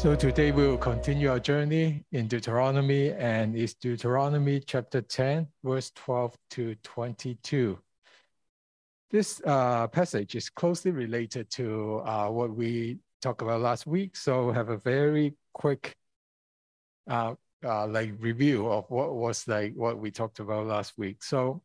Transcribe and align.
So 0.00 0.16
today 0.16 0.50
we 0.50 0.66
will 0.66 0.78
continue 0.78 1.28
our 1.28 1.38
journey 1.38 2.06
in 2.12 2.26
Deuteronomy 2.26 3.12
and 3.12 3.54
it's 3.54 3.74
Deuteronomy 3.74 4.58
chapter 4.60 5.02
10, 5.02 5.46
verse 5.62 5.92
12 5.94 6.38
to 6.52 6.74
22. 6.76 7.78
This 9.10 9.42
uh, 9.44 9.88
passage 9.88 10.36
is 10.36 10.48
closely 10.48 10.90
related 10.90 11.50
to 11.50 12.00
uh, 12.06 12.28
what 12.30 12.56
we 12.56 12.96
talked 13.20 13.42
about 13.42 13.60
last 13.60 13.86
week. 13.86 14.16
So 14.16 14.46
we 14.46 14.54
have 14.54 14.70
a 14.70 14.78
very 14.78 15.34
quick 15.52 15.94
uh, 17.06 17.34
uh 17.62 17.86
like 17.86 18.14
review 18.20 18.68
of 18.68 18.86
what 18.88 19.14
was 19.14 19.46
like 19.46 19.74
what 19.74 19.98
we 19.98 20.10
talked 20.10 20.38
about 20.38 20.66
last 20.66 20.96
week. 20.96 21.22
So 21.22 21.60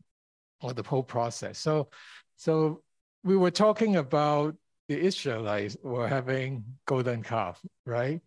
or 0.62 0.74
the 0.74 0.84
whole 0.84 1.04
process. 1.04 1.58
So 1.58 1.88
so 2.36 2.82
we 3.24 3.38
were 3.38 3.52
talking 3.52 3.96
about 3.96 4.58
the 4.88 5.00
Israelites 5.00 5.78
were 5.82 6.08
having 6.08 6.64
golden 6.86 7.24
calf, 7.24 7.62
right? 7.86 8.22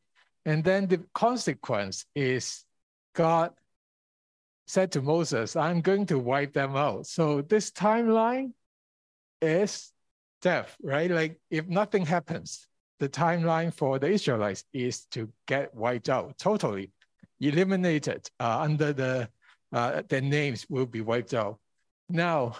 And 0.48 0.64
then 0.64 0.86
the 0.86 1.04
consequence 1.12 2.06
is 2.14 2.64
God 3.14 3.52
said 4.66 4.90
to 4.92 5.02
Moses, 5.02 5.56
I'm 5.56 5.82
going 5.82 6.06
to 6.06 6.18
wipe 6.18 6.54
them 6.54 6.74
out. 6.74 7.06
So 7.06 7.42
this 7.42 7.70
timeline 7.70 8.52
is 9.42 9.92
death, 10.40 10.74
right? 10.82 11.10
Like 11.10 11.38
if 11.50 11.68
nothing 11.68 12.06
happens, 12.06 12.66
the 12.98 13.10
timeline 13.10 13.74
for 13.74 13.98
the 13.98 14.06
Israelites 14.08 14.64
is 14.72 15.04
to 15.10 15.30
get 15.46 15.74
wiped 15.74 16.08
out, 16.08 16.38
totally 16.38 16.92
eliminated 17.40 18.30
uh, 18.40 18.60
under 18.60 18.94
the, 18.94 19.28
uh, 19.74 20.00
their 20.08 20.22
names 20.22 20.64
will 20.70 20.86
be 20.86 21.02
wiped 21.02 21.34
out. 21.34 21.58
Now, 22.08 22.56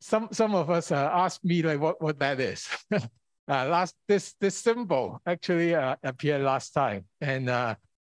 some 0.00 0.28
some 0.30 0.54
of 0.54 0.70
us 0.70 0.92
uh, 0.92 1.10
ask 1.12 1.42
me 1.42 1.62
like 1.62 1.80
what 1.80 2.00
what 2.00 2.20
that 2.20 2.38
is. 2.38 2.68
uh, 3.48 3.66
last 3.68 3.94
this 4.08 4.34
this 4.40 4.56
symbol 4.56 5.20
actually 5.26 5.74
uh, 5.74 5.96
appeared 6.02 6.42
last 6.42 6.70
time 6.70 7.04
and 7.20 7.50
uh, 7.50 7.74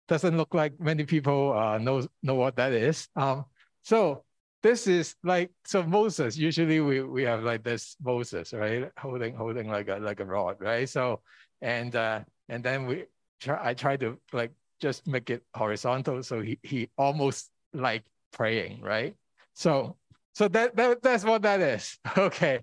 doesn't 0.08 0.36
look 0.36 0.54
like 0.54 0.78
many 0.80 1.04
people 1.04 1.52
uh, 1.52 1.78
know 1.78 2.06
know 2.22 2.34
what 2.34 2.56
that 2.56 2.72
is. 2.72 3.08
Um, 3.16 3.44
so 3.82 4.24
this 4.62 4.86
is 4.86 5.14
like 5.22 5.50
so 5.64 5.82
Moses. 5.82 6.36
Usually 6.36 6.80
we 6.80 7.02
we 7.02 7.22
have 7.24 7.42
like 7.42 7.62
this 7.62 7.96
Moses 8.02 8.52
right 8.52 8.90
holding 8.98 9.34
holding 9.34 9.68
like 9.68 9.88
a 9.88 9.96
like 9.96 10.20
a 10.20 10.24
rod 10.24 10.56
right. 10.60 10.88
So 10.88 11.20
and 11.60 11.94
uh, 11.94 12.20
and 12.48 12.64
then 12.64 12.86
we 12.86 13.04
try 13.40 13.70
I 13.70 13.74
try 13.74 13.96
to 13.98 14.18
like 14.32 14.52
just 14.80 15.06
make 15.06 15.28
it 15.30 15.42
horizontal 15.54 16.22
so 16.22 16.40
he 16.40 16.58
he 16.62 16.88
almost 16.96 17.50
like 17.72 18.04
praying 18.32 18.80
right. 18.80 19.14
So 19.54 19.96
so 20.34 20.48
that, 20.48 20.76
that 20.76 21.02
that's 21.02 21.24
what 21.24 21.42
that 21.42 21.60
is. 21.60 21.98
Okay. 22.16 22.60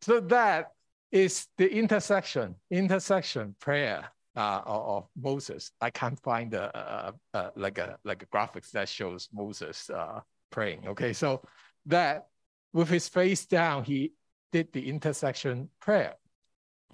So 0.00 0.20
that 0.20 0.72
is 1.10 1.46
the 1.56 1.70
intercession, 1.70 2.54
intercession 2.70 3.54
prayer 3.60 4.10
uh, 4.36 4.62
of, 4.64 5.08
Moses. 5.20 5.72
I 5.80 5.90
can't 5.90 6.18
find 6.20 6.54
a, 6.54 7.14
a, 7.34 7.38
a, 7.38 7.52
like 7.56 7.78
a 7.78 7.98
like 8.04 8.22
a 8.22 8.26
graphics 8.26 8.70
that 8.72 8.88
shows 8.88 9.28
Moses 9.32 9.90
uh, 9.90 10.20
praying. 10.50 10.86
Okay, 10.88 11.12
so 11.12 11.42
that 11.86 12.28
with 12.72 12.88
his 12.88 13.08
face 13.08 13.46
down, 13.46 13.84
he 13.84 14.12
did 14.52 14.72
the 14.72 14.88
intercession 14.88 15.68
prayer 15.80 16.14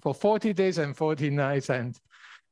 for 0.01 0.13
40 0.13 0.53
days 0.53 0.77
and 0.77 0.95
40 0.95 1.29
nights, 1.29 1.69
and 1.69 1.97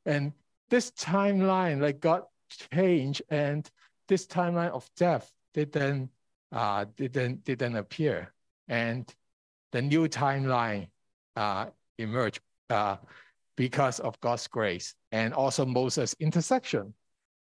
and 0.06 0.34
this 0.70 0.92
timeline 0.92 1.82
like 1.82 2.00
got 2.00 2.28
changed, 2.72 3.22
and 3.30 3.70
this 4.08 4.28
timeline 4.28 4.72
of 4.72 4.90
death 4.98 5.32
didn't 5.54 6.10
uh, 6.52 6.86
didn't, 6.96 7.44
didn't 7.44 7.76
appear. 7.76 8.34
And 8.68 9.12
the 9.72 9.82
new 9.82 10.08
timeline 10.08 10.88
uh, 11.36 11.68
emerged 11.98 12.42
uh, 12.70 12.98
because 13.56 14.00
of 14.00 14.20
God's 14.22 14.48
grace 14.48 14.96
and 15.12 15.34
also 15.34 15.66
Moses' 15.66 16.16
intercession. 16.20 16.94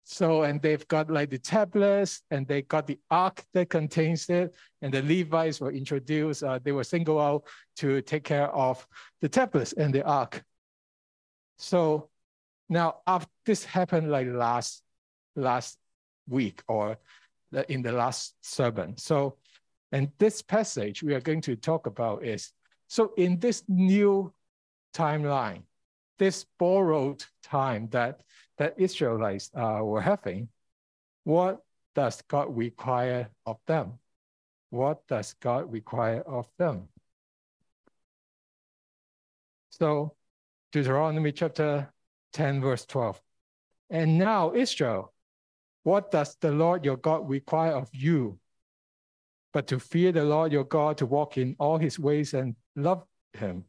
So, 0.04 0.44
and 0.44 0.62
they've 0.62 0.86
got 0.88 1.10
like 1.10 1.30
the 1.30 1.38
tablets 1.38 2.22
and 2.32 2.48
they 2.48 2.64
got 2.64 2.88
the 2.88 3.00
ark 3.10 3.44
that 3.54 3.70
contains 3.70 4.30
it, 4.30 4.54
and 4.82 4.94
the 4.94 5.04
Levites 5.04 5.62
were 5.62 5.72
introduced. 5.72 6.44
Uh, 6.44 6.60
they 6.62 6.72
were 6.72 6.84
singled 6.84 7.22
out 7.22 7.44
to 7.78 8.02
take 8.02 8.24
care 8.24 8.50
of 8.50 8.86
the 9.22 9.30
tablets 9.30 9.74
and 9.74 9.94
the 9.94 10.04
ark. 10.04 10.44
So 11.58 12.10
now, 12.68 12.96
after 13.06 13.30
this 13.46 13.64
happened 13.64 14.10
like 14.10 14.28
last 14.28 14.82
last 15.36 15.78
week 16.28 16.64
or 16.68 16.98
in 17.70 17.82
the 17.82 17.92
last 17.92 18.36
sermon. 18.42 18.98
So, 18.98 19.38
and 19.92 20.10
this 20.18 20.42
passage 20.42 21.04
we 21.04 21.14
are 21.14 21.22
going 21.22 21.42
to 21.42 21.56
talk 21.56 21.86
about 21.86 22.26
is, 22.26 22.52
so 22.92 23.14
in 23.16 23.40
this 23.40 23.64
new 23.70 24.34
timeline, 24.94 25.62
this 26.20 26.46
borrowed 26.60 27.24
time 27.42 27.88
that, 27.92 28.20
that 28.58 28.76
Israelites 28.78 29.50
uh, 29.56 29.80
were 29.82 30.02
having, 30.02 30.50
what 31.24 31.62
does 31.96 32.22
God 32.28 32.54
require 32.54 33.30
of 33.46 33.60
them? 33.66 33.94
What 34.72 35.08
does 35.08 35.34
God 35.40 35.72
require 35.72 36.20
of 36.20 36.50
them? 36.58 36.90
So 39.70 40.18
Deuteronomy 40.74 41.32
chapter 41.32 41.94
10, 42.34 42.60
verse 42.60 42.86
12. 42.86 43.22
And 43.90 44.18
now, 44.18 44.54
Israel, 44.54 45.14
what 45.84 46.12
does 46.12 46.36
the 46.42 46.52
Lord 46.52 46.84
your 46.84 46.98
God 46.98 47.30
require 47.30 47.72
of 47.72 47.88
you? 47.94 48.38
But 49.54 49.68
to 49.68 49.80
fear 49.80 50.12
the 50.12 50.26
Lord 50.26 50.52
your 50.52 50.66
God, 50.66 50.98
to 50.98 51.06
walk 51.06 51.38
in 51.38 51.56
all 51.58 51.78
his 51.78 51.98
ways 51.98 52.34
and 52.34 52.54
love 52.76 53.04
him, 53.34 53.66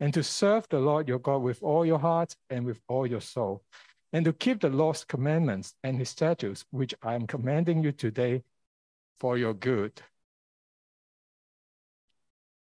and 0.00 0.12
to 0.14 0.22
serve 0.22 0.66
the 0.68 0.78
Lord 0.78 1.08
your 1.08 1.18
God 1.18 1.42
with 1.42 1.62
all 1.62 1.86
your 1.86 1.98
heart 1.98 2.34
and 2.50 2.64
with 2.64 2.80
all 2.88 3.06
your 3.06 3.20
soul, 3.20 3.62
and 4.12 4.24
to 4.24 4.32
keep 4.32 4.60
the 4.60 4.68
Lord's 4.68 5.04
commandments 5.04 5.74
and 5.82 5.96
his 5.98 6.10
statutes, 6.10 6.64
which 6.70 6.94
I 7.02 7.14
am 7.14 7.26
commanding 7.26 7.82
you 7.82 7.92
today 7.92 8.42
for 9.20 9.38
your 9.38 9.54
good. 9.54 10.02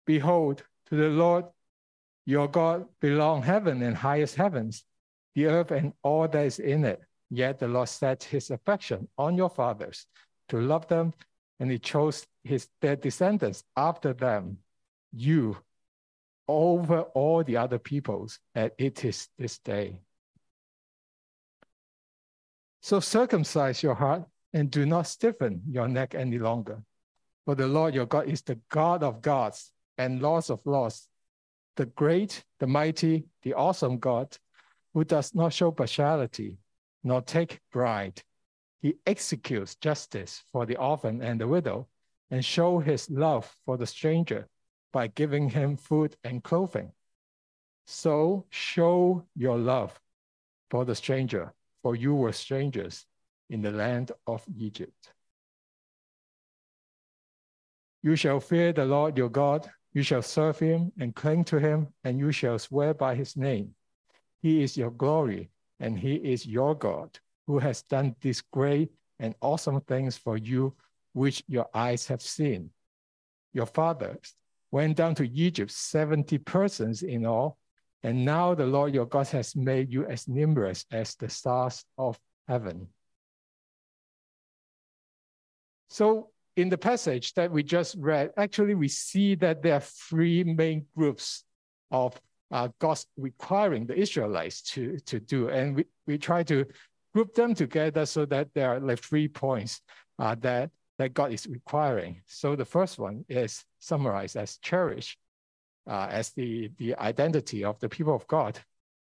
Behold, 0.05 0.65
to 0.87 0.97
the 0.97 1.09
Lord 1.09 1.47
your 2.27 2.49
God 2.49 2.87
belong 3.01 3.43
heaven 3.43 3.83
and 3.83 3.97
highest 3.97 4.37
heavens, 4.37 4.85
the 5.35 5.47
earth 5.47 5.71
and 5.71 5.93
all 6.03 6.29
that 6.29 6.47
is 6.47 6.59
in 6.59 6.85
it 6.85 7.03
Yet 7.35 7.61
the 7.61 7.69
Lord 7.69 7.89
set 7.89 8.25
his 8.25 8.51
affection 8.51 9.09
on 9.17 9.39
your 9.39 9.49
fathers 9.49 10.07
to 10.51 10.61
love 10.61 10.87
them, 10.89 11.15
and 11.59 11.71
he 11.71 11.79
chose 11.79 12.27
his 12.45 12.69
their 12.83 12.95
descendants 12.95 13.65
after 13.75 14.13
them, 14.13 14.59
you, 15.13 15.57
over 16.49 17.01
all 17.01 17.45
the 17.45 17.57
other 17.57 17.79
peoples, 17.79 18.39
and 18.55 18.71
it 18.79 19.05
is 19.05 19.29
this 19.39 19.59
day. 19.59 20.01
So 22.81 23.01
circumcise 23.01 23.83
your 23.83 23.95
heart 23.95 24.25
and 24.53 24.71
do 24.71 24.85
not 24.85 25.07
stiffen 25.07 25.63
your 25.69 25.89
neck 25.89 26.15
any 26.15 26.39
longer. 26.39 26.83
For 27.45 27.55
the 27.55 27.69
Lord 27.69 27.95
your 27.95 28.07
God 28.07 28.29
is 28.29 28.43
the 28.43 28.59
God 28.69 29.03
of 29.03 29.23
gods 29.23 29.73
and 29.99 30.21
Lord 30.21 30.51
of 30.51 30.61
lords, 30.65 31.09
the 31.77 31.87
great, 31.87 32.45
the 32.59 32.67
mighty, 32.67 33.25
the 33.43 33.55
awesome 33.55 33.99
God, 33.99 34.37
who 34.95 35.05
does 35.05 35.35
not 35.35 35.53
show 35.53 35.71
partiality 35.71 36.59
nor 37.05 37.23
take 37.23 37.61
bride. 37.73 38.23
He 38.81 38.97
executes 39.07 39.77
justice 39.77 40.43
for 40.53 40.67
the 40.67 40.77
orphan 40.77 41.23
and 41.23 41.41
the 41.41 41.49
widow 41.49 41.89
and 42.31 42.45
show 42.45 42.79
his 42.79 43.09
love 43.11 43.55
for 43.65 43.77
the 43.77 43.87
stranger 43.87 44.49
by 44.93 45.09
giving 45.09 45.49
him 45.49 45.77
food 45.77 46.17
and 46.25 46.45
clothing. 46.45 46.93
So 47.87 48.47
show 48.51 49.25
your 49.35 49.59
love 49.59 49.99
for 50.71 50.85
the 50.85 50.95
stranger, 50.95 51.53
for 51.83 51.97
you 51.97 52.15
were 52.15 52.33
strangers 52.33 53.07
in 53.51 53.63
the 53.63 53.73
land 53.73 54.13
of 54.27 54.45
Egypt. 54.57 55.13
You 58.03 58.17
shall 58.17 58.41
fear 58.41 58.73
the 58.73 58.85
Lord 58.85 59.17
your 59.17 59.29
God, 59.29 59.71
you 59.93 60.03
shall 60.03 60.23
serve 60.23 60.59
him 60.59 60.93
and 60.99 61.15
cling 61.15 61.45
to 61.45 61.59
him, 61.59 61.89
and 62.05 62.19
you 62.19 62.33
shall 62.33 62.59
swear 62.59 62.95
by 62.95 63.15
his 63.15 63.37
name. 63.37 63.75
He 64.41 64.63
is 64.63 64.77
your 64.77 64.91
glory 64.91 65.51
and 65.79 65.99
he 65.99 66.15
is 66.15 66.47
your 66.47 66.75
God 66.75 67.19
who 67.47 67.59
has 67.59 67.83
done 67.83 68.17
these 68.21 68.41
great 68.41 68.91
and 69.19 69.35
awesome 69.41 69.81
things 69.83 70.17
for 70.17 70.37
you, 70.37 70.75
which 71.13 71.45
your 71.47 71.69
eyes 71.75 72.07
have 72.07 72.23
seen. 72.23 72.71
Your 73.53 73.67
fathers 73.67 74.35
went 74.73 74.97
down 74.97 75.15
to 75.17 75.31
Egypt, 75.31 75.71
70 75.71 76.39
persons 76.39 77.03
in 77.03 77.25
all, 77.25 77.59
and 78.03 78.25
now 78.25 78.55
the 78.55 78.67
Lord 78.67 78.95
your 78.95 79.07
God 79.07 79.29
has 79.29 79.55
made 79.55 79.93
you 79.93 80.05
as 80.07 80.27
numerous 80.27 80.85
as 80.91 81.15
the 81.15 81.29
stars 81.29 81.85
of 81.97 82.19
heaven. 82.49 82.89
So, 85.89 86.31
in 86.57 86.69
the 86.69 86.79
passage 86.79 87.33
that 87.35 87.51
we 87.51 87.63
just 87.63 87.97
read, 87.99 88.31
actually, 88.37 88.75
we 88.75 88.89
see 88.89 89.35
that 89.37 89.63
there 89.63 89.75
are 89.75 89.81
three 89.81 90.43
main 90.43 90.87
groups 90.97 91.45
of 91.91 92.19
uh, 92.51 92.69
God's 92.79 93.07
requiring 93.17 93.87
the 93.87 93.99
Israelites 93.99 94.61
to, 94.73 94.99
to 95.07 95.21
do. 95.21 95.49
And 95.49 95.77
we, 95.77 95.85
we 96.07 96.19
try 96.19 96.43
to 96.45 96.67
group 97.15 97.35
them 97.35 97.55
together 97.55 98.05
so 98.05 98.27
that 98.27 98.49
there 98.55 98.71
are 98.71 98.81
like 98.81 98.99
three 98.99 99.29
points 99.29 99.81
uh, 100.19 100.35
that, 100.41 100.71
that 100.99 101.15
God 101.15 101.33
is 101.33 101.47
requiring. 101.47 102.23
So 102.27 102.57
the 102.57 102.65
first 102.65 102.99
one 102.99 103.25
is 103.29 103.65
summarized 103.79 104.37
as 104.37 104.59
cherish, 104.59 105.19
uh, 105.87 106.09
as 106.11 106.31
the, 106.31 106.71
the 106.79 106.95
identity 106.97 107.65
of 107.65 107.79
the 107.81 107.89
people 107.89 108.15
of 108.15 108.27
God. 108.27 108.59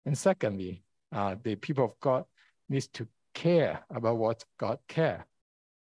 And 0.05 0.17
secondly, 0.17 0.82
uh, 1.12 1.37
the 1.43 1.56
people 1.56 1.84
of 1.84 2.00
God 2.00 2.25
needs 2.69 2.88
to 2.88 3.06
care 3.34 3.84
about 3.90 4.17
what 4.17 4.44
God 4.58 4.78
care. 4.88 5.26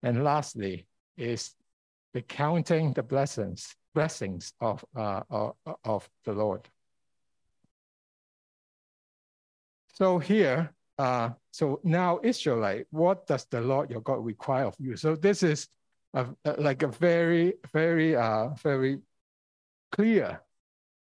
And 0.02 0.22
lastly 0.22 0.86
is 1.16 1.54
the 2.12 2.22
counting 2.22 2.92
the 2.92 3.02
blessings, 3.02 3.74
blessings 3.94 4.52
of, 4.60 4.84
uh, 4.94 5.22
of, 5.30 5.54
of 5.84 6.08
the 6.24 6.32
Lord. 6.32 6.68
So 9.94 10.18
here, 10.18 10.72
uh, 10.98 11.30
so 11.50 11.80
now 11.82 12.20
Israelite, 12.22 12.86
what 12.90 13.26
does 13.26 13.46
the 13.46 13.60
Lord 13.60 13.90
your 13.90 14.02
God 14.02 14.24
require 14.24 14.66
of 14.66 14.76
you? 14.78 14.96
So 14.96 15.16
this 15.16 15.42
is 15.42 15.68
a, 16.16 16.26
like 16.58 16.82
a 16.82 16.88
very, 16.88 17.54
very, 17.72 18.16
uh, 18.16 18.48
very 18.62 18.98
clear 19.92 20.40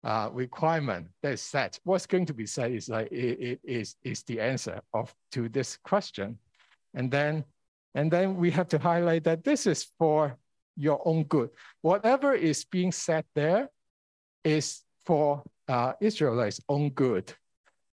uh, 0.04 0.30
requirement 0.34 1.08
that 1.22 1.34
is 1.34 1.42
set. 1.42 1.80
What's 1.84 2.06
going 2.06 2.26
to 2.28 2.34
be 2.34 2.46
said 2.46 2.72
is 2.72 2.90
like 2.90 3.12
it, 3.12 3.40
it 3.40 3.60
is 3.64 3.96
is 4.04 4.24
the 4.24 4.40
answer 4.40 4.82
of 4.94 5.14
to 5.32 5.50
this 5.50 5.78
question, 5.78 6.38
and 6.94 7.10
then 7.12 7.46
and 7.96 8.12
then 8.12 8.36
we 8.36 8.52
have 8.52 8.68
to 8.70 8.80
highlight 8.80 9.24
that 9.26 9.44
this 9.44 9.66
is 9.68 9.88
for 9.98 10.38
your 10.76 11.02
own 11.06 11.24
good. 11.26 11.50
Whatever 11.82 12.34
is 12.34 12.66
being 12.66 12.92
said 12.92 13.26
there 13.36 13.70
is 14.44 14.82
for 15.06 15.44
uh, 15.68 15.94
Israelites' 16.02 16.60
own 16.68 16.90
good. 16.90 17.32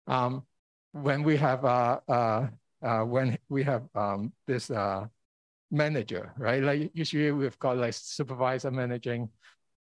Um, 0.06 0.44
when 0.92 1.22
we 1.22 1.36
have 1.36 1.64
uh, 1.64 2.00
uh, 2.08 2.48
uh, 2.82 3.00
when 3.00 3.38
we 3.48 3.62
have 3.64 3.82
um, 3.94 4.32
this 4.46 4.70
uh, 4.70 5.06
manager, 5.70 6.32
right? 6.36 6.62
Like 6.62 6.90
usually 6.94 7.30
we've 7.32 7.58
got 7.58 7.76
like 7.76 7.94
supervisor 7.94 8.70
managing 8.70 9.28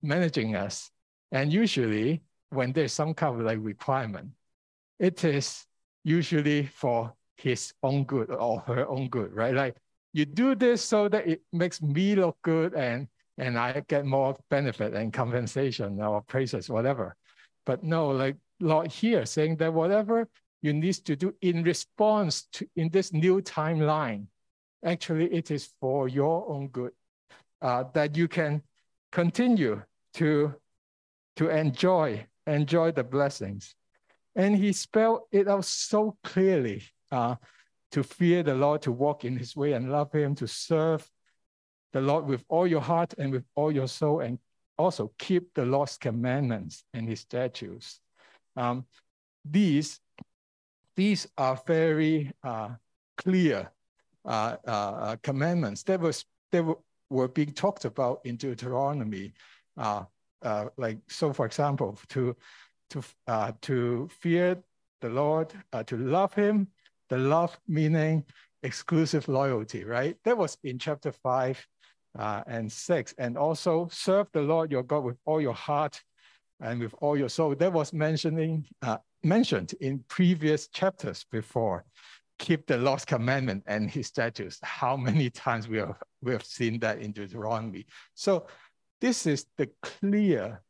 managing 0.03 0.57
us, 0.57 0.91
and 1.33 1.53
usually 1.53 2.23
when 2.51 2.73
there's 2.73 2.93
some 2.93 3.15
kind 3.15 3.41
of 3.41 3.47
like 3.47 3.59
requirement, 3.61 4.31
it 4.99 5.25
is 5.25 5.67
usually 6.05 6.67
for 6.67 7.13
his 7.37 7.73
own 7.83 8.05
good 8.05 8.31
or 8.31 8.61
her 8.61 8.87
own 8.87 9.09
good, 9.09 9.33
right? 9.33 9.55
Like 9.55 9.77
you 10.13 10.25
do 10.25 10.55
this 10.55 10.83
so 10.83 11.09
that 11.09 11.27
it 11.27 11.43
makes 11.53 11.83
me 11.83 12.15
look 12.15 12.39
good 12.43 12.75
and 12.75 13.09
and 13.37 13.59
I 13.59 13.83
get 13.89 14.07
more 14.07 14.37
benefit 14.49 14.95
and 14.95 15.13
compensation 15.13 16.01
or 16.01 16.23
praises, 16.23 16.71
whatever. 16.71 17.17
But 17.67 17.83
no, 17.83 18.09
like 18.11 18.37
Lord 18.61 18.93
here 18.93 19.27
saying 19.27 19.57
that 19.57 19.73
whatever 19.73 20.29
you 20.63 20.73
need 20.73 20.95
to 20.95 21.17
do 21.17 21.35
in 21.43 21.63
response 21.63 22.45
to 22.53 22.67
in 22.77 22.89
this 22.91 23.13
new 23.13 23.43
timeline. 23.43 24.27
Actually, 24.85 25.33
it 25.33 25.51
is 25.51 25.71
for 25.81 26.09
your 26.09 26.49
own 26.49 26.69
good 26.69 26.93
uh, 27.63 27.85
that 27.95 28.17
you 28.17 28.29
can 28.29 28.63
continue 29.11 29.83
to, 30.13 30.55
to 31.37 31.49
enjoy, 31.49 32.27
enjoy 32.47 32.93
the 32.93 33.05
blessings. 33.05 33.75
And 34.37 34.57
he 34.57 34.73
spelled 34.73 35.23
it 35.33 35.49
out 35.49 35.65
so 35.65 36.17
clearly 36.23 36.83
uh, 37.11 37.37
to 37.93 38.03
fear 38.03 38.43
the 38.43 38.55
Lord, 38.55 38.83
to 38.83 38.93
walk 38.93 39.25
in 39.25 39.37
his 39.37 39.57
way 39.57 39.73
and 39.73 39.91
love 39.91 40.13
him, 40.13 40.35
to 40.35 40.47
serve 40.47 41.09
the 41.93 42.01
Lord 42.01 42.27
with 42.27 42.45
all 42.49 42.67
your 42.67 42.81
heart 42.81 43.15
and 43.17 43.33
with 43.33 43.45
all 43.55 43.71
your 43.73 43.87
soul, 43.87 44.21
and 44.21 44.39
also 44.77 45.13
keep 45.19 45.55
the 45.55 45.65
Lord's 45.65 45.97
commandments 45.97 46.83
and 46.93 47.09
his 47.09 47.21
statutes. 47.21 48.01
Um, 48.57 48.85
these 49.45 50.01
these 50.97 51.27
are 51.37 51.61
very 51.67 52.33
uh, 52.43 52.71
clear 53.17 53.71
uh, 54.25 54.57
uh, 54.67 55.17
commandments 55.23 55.83
that 55.85 56.01
was 56.01 56.25
that 56.53 56.65
were 57.11 57.29
being 57.29 57.53
talked 57.53 57.85
about 57.85 58.21
in 58.25 58.37
Deuteronomy. 58.37 59.33
Uh, 59.77 60.05
uh, 60.43 60.67
like 60.77 60.99
so, 61.09 61.33
for 61.33 61.47
example, 61.47 61.99
to 62.09 62.37
to 62.91 63.03
uh, 63.27 63.53
to 63.63 64.09
fear 64.21 64.63
the 65.01 65.09
Lord, 65.09 65.53
to 65.87 65.97
love 65.97 66.35
Him. 66.35 66.69
The 67.11 67.19
love 67.19 67.59
meaning 67.69 68.25
exclusive 68.63 69.29
loyalty, 69.29 69.85
right? 69.85 70.17
That 70.25 70.39
was 70.39 70.57
in 70.65 70.79
chapter 70.79 71.13
five 71.13 71.65
and 72.17 72.71
six, 72.73 73.15
and 73.19 73.37
also 73.37 73.89
serve 73.93 74.29
the 74.33 74.41
Lord 74.41 74.73
your 74.73 74.83
God 74.83 75.05
with 75.05 75.19
all 75.27 75.41
your 75.41 75.55
heart 75.55 76.03
and 76.61 76.81
with 76.81 76.95
all 77.01 77.17
your 77.17 77.29
soul. 77.29 77.55
That 77.55 77.73
was 77.73 77.93
mentioning 77.93 78.65
uh, 78.83 78.99
mentioned 79.23 79.75
in 79.81 80.05
previous 80.09 80.69
chapters 80.69 81.27
before. 81.31 81.85
Keep 82.39 82.67
the 82.67 82.77
Lord's 82.77 83.05
commandment 83.05 83.63
and 83.67 83.91
his 83.91 84.07
statutes. 84.09 84.59
How 84.63 84.97
many 84.97 85.31
times 85.31 85.69
we 85.69 85.79
have, 85.79 86.03
we 86.23 86.33
have 86.33 86.45
seen 86.45 86.79
that 86.81 86.99
in 86.99 87.13
Deuteronomy. 87.13 87.87
So 88.15 88.47
this 89.01 89.27
is 89.27 89.47
the 89.57 89.69
clear 89.83 90.63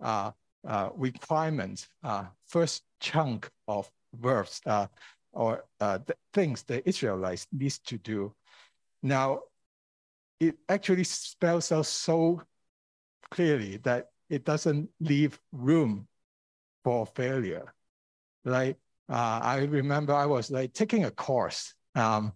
uh, 0.00 0.32
uh, 0.66 0.90
requirement, 0.94 1.88
uh, 2.02 2.24
first 2.46 2.82
chunk 3.00 3.48
of 3.68 3.90
verbs 4.14 4.60
uh, 4.66 4.86
or 5.32 5.64
uh, 5.80 5.98
the 6.06 6.14
things 6.32 6.62
the 6.62 6.86
Israelites 6.88 7.46
needs 7.52 7.78
to 7.80 7.98
do. 7.98 8.34
Now, 9.02 9.40
it 10.40 10.56
actually 10.68 11.04
spells 11.04 11.72
out 11.72 11.86
so 11.86 12.42
clearly 13.30 13.78
that 13.78 14.10
it 14.28 14.44
doesn't 14.44 14.90
leave 15.00 15.38
room 15.52 16.08
for 16.84 17.06
failure 17.06 17.72
like 18.44 18.76
uh, 19.08 19.40
I 19.42 19.58
remember 19.64 20.12
I 20.12 20.26
was 20.26 20.50
like 20.50 20.72
taking 20.72 21.04
a 21.04 21.10
course, 21.10 21.74
um, 21.94 22.32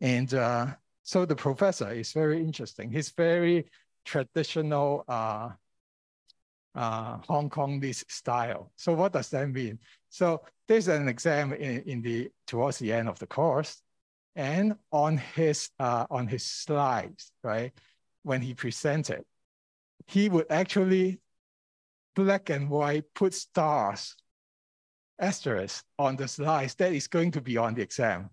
and 0.00 0.32
uh, 0.32 0.66
so 1.02 1.26
the 1.26 1.36
professor 1.36 1.90
is 1.90 2.12
very 2.12 2.38
interesting. 2.38 2.90
He's 2.90 3.10
very 3.10 3.66
traditional 4.04 5.04
uh, 5.06 5.50
uh, 6.74 7.18
Hong 7.28 7.50
Kongese 7.50 8.10
style. 8.10 8.72
So 8.76 8.94
what 8.94 9.12
does 9.12 9.28
that 9.30 9.48
mean? 9.50 9.78
So 10.08 10.42
there's 10.66 10.88
an 10.88 11.08
exam 11.08 11.52
in, 11.52 11.82
in 11.82 12.02
the 12.02 12.30
towards 12.46 12.78
the 12.78 12.92
end 12.92 13.08
of 13.08 13.18
the 13.18 13.26
course, 13.26 13.82
and 14.34 14.76
on 14.90 15.18
his 15.18 15.70
uh, 15.78 16.06
on 16.10 16.26
his 16.26 16.44
slides, 16.44 17.32
right, 17.42 17.72
when 18.22 18.40
he 18.40 18.54
presented, 18.54 19.24
he 20.06 20.28
would 20.28 20.46
actually 20.50 21.20
black 22.16 22.48
and 22.48 22.70
white 22.70 23.04
put 23.14 23.34
stars 23.34 24.16
asterisk 25.18 25.84
on 25.98 26.16
the 26.16 26.28
slides 26.28 26.74
that 26.76 26.92
is 26.92 27.06
going 27.06 27.30
to 27.32 27.40
be 27.40 27.56
on 27.56 27.74
the 27.74 27.82
exam. 27.82 28.30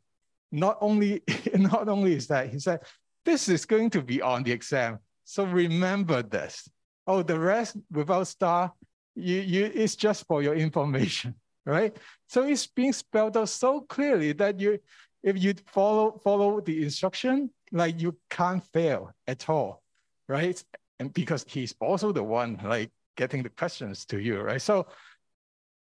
Not 0.52 0.78
only, 0.82 1.24
not 1.54 1.88
only 1.88 2.16
is 2.16 2.28
that, 2.28 2.50
he 2.50 2.60
said, 2.60 2.82
this 3.26 3.48
is 3.50 3.66
going 3.66 3.90
to 3.92 4.02
be 4.02 4.22
on 4.22 4.44
the 4.44 4.52
exam. 4.52 5.00
So 5.24 5.46
remember 5.46 6.22
this. 6.22 6.68
Oh, 7.08 7.24
the 7.24 7.40
rest 7.40 7.78
without 7.92 8.28
star, 8.28 8.74
you, 9.16 9.42
you, 9.42 9.72
it's 9.74 9.96
just 9.96 10.26
for 10.28 10.42
your 10.42 10.56
information, 10.56 11.36
right? 11.66 11.96
So 12.28 12.44
it's 12.44 12.68
being 12.68 12.94
spelled 12.94 13.38
out 13.38 13.50
so 13.50 13.82
clearly 13.82 14.34
that 14.34 14.60
you, 14.60 14.80
if 15.24 15.42
you 15.42 15.54
follow, 15.68 16.20
follow 16.24 16.62
the 16.62 16.84
instruction, 16.84 17.50
like 17.72 18.02
you 18.02 18.18
can't 18.30 18.64
fail 18.74 19.12
at 19.28 19.50
all, 19.50 19.84
right? 20.28 20.62
And 21.00 21.14
because 21.14 21.46
he's 21.48 21.74
also 21.80 22.12
the 22.12 22.24
one 22.24 22.60
like 22.64 22.92
getting 23.16 23.44
the 23.44 23.50
questions 23.50 24.06
to 24.06 24.20
you, 24.20 24.40
right? 24.42 24.62
So 24.62 24.88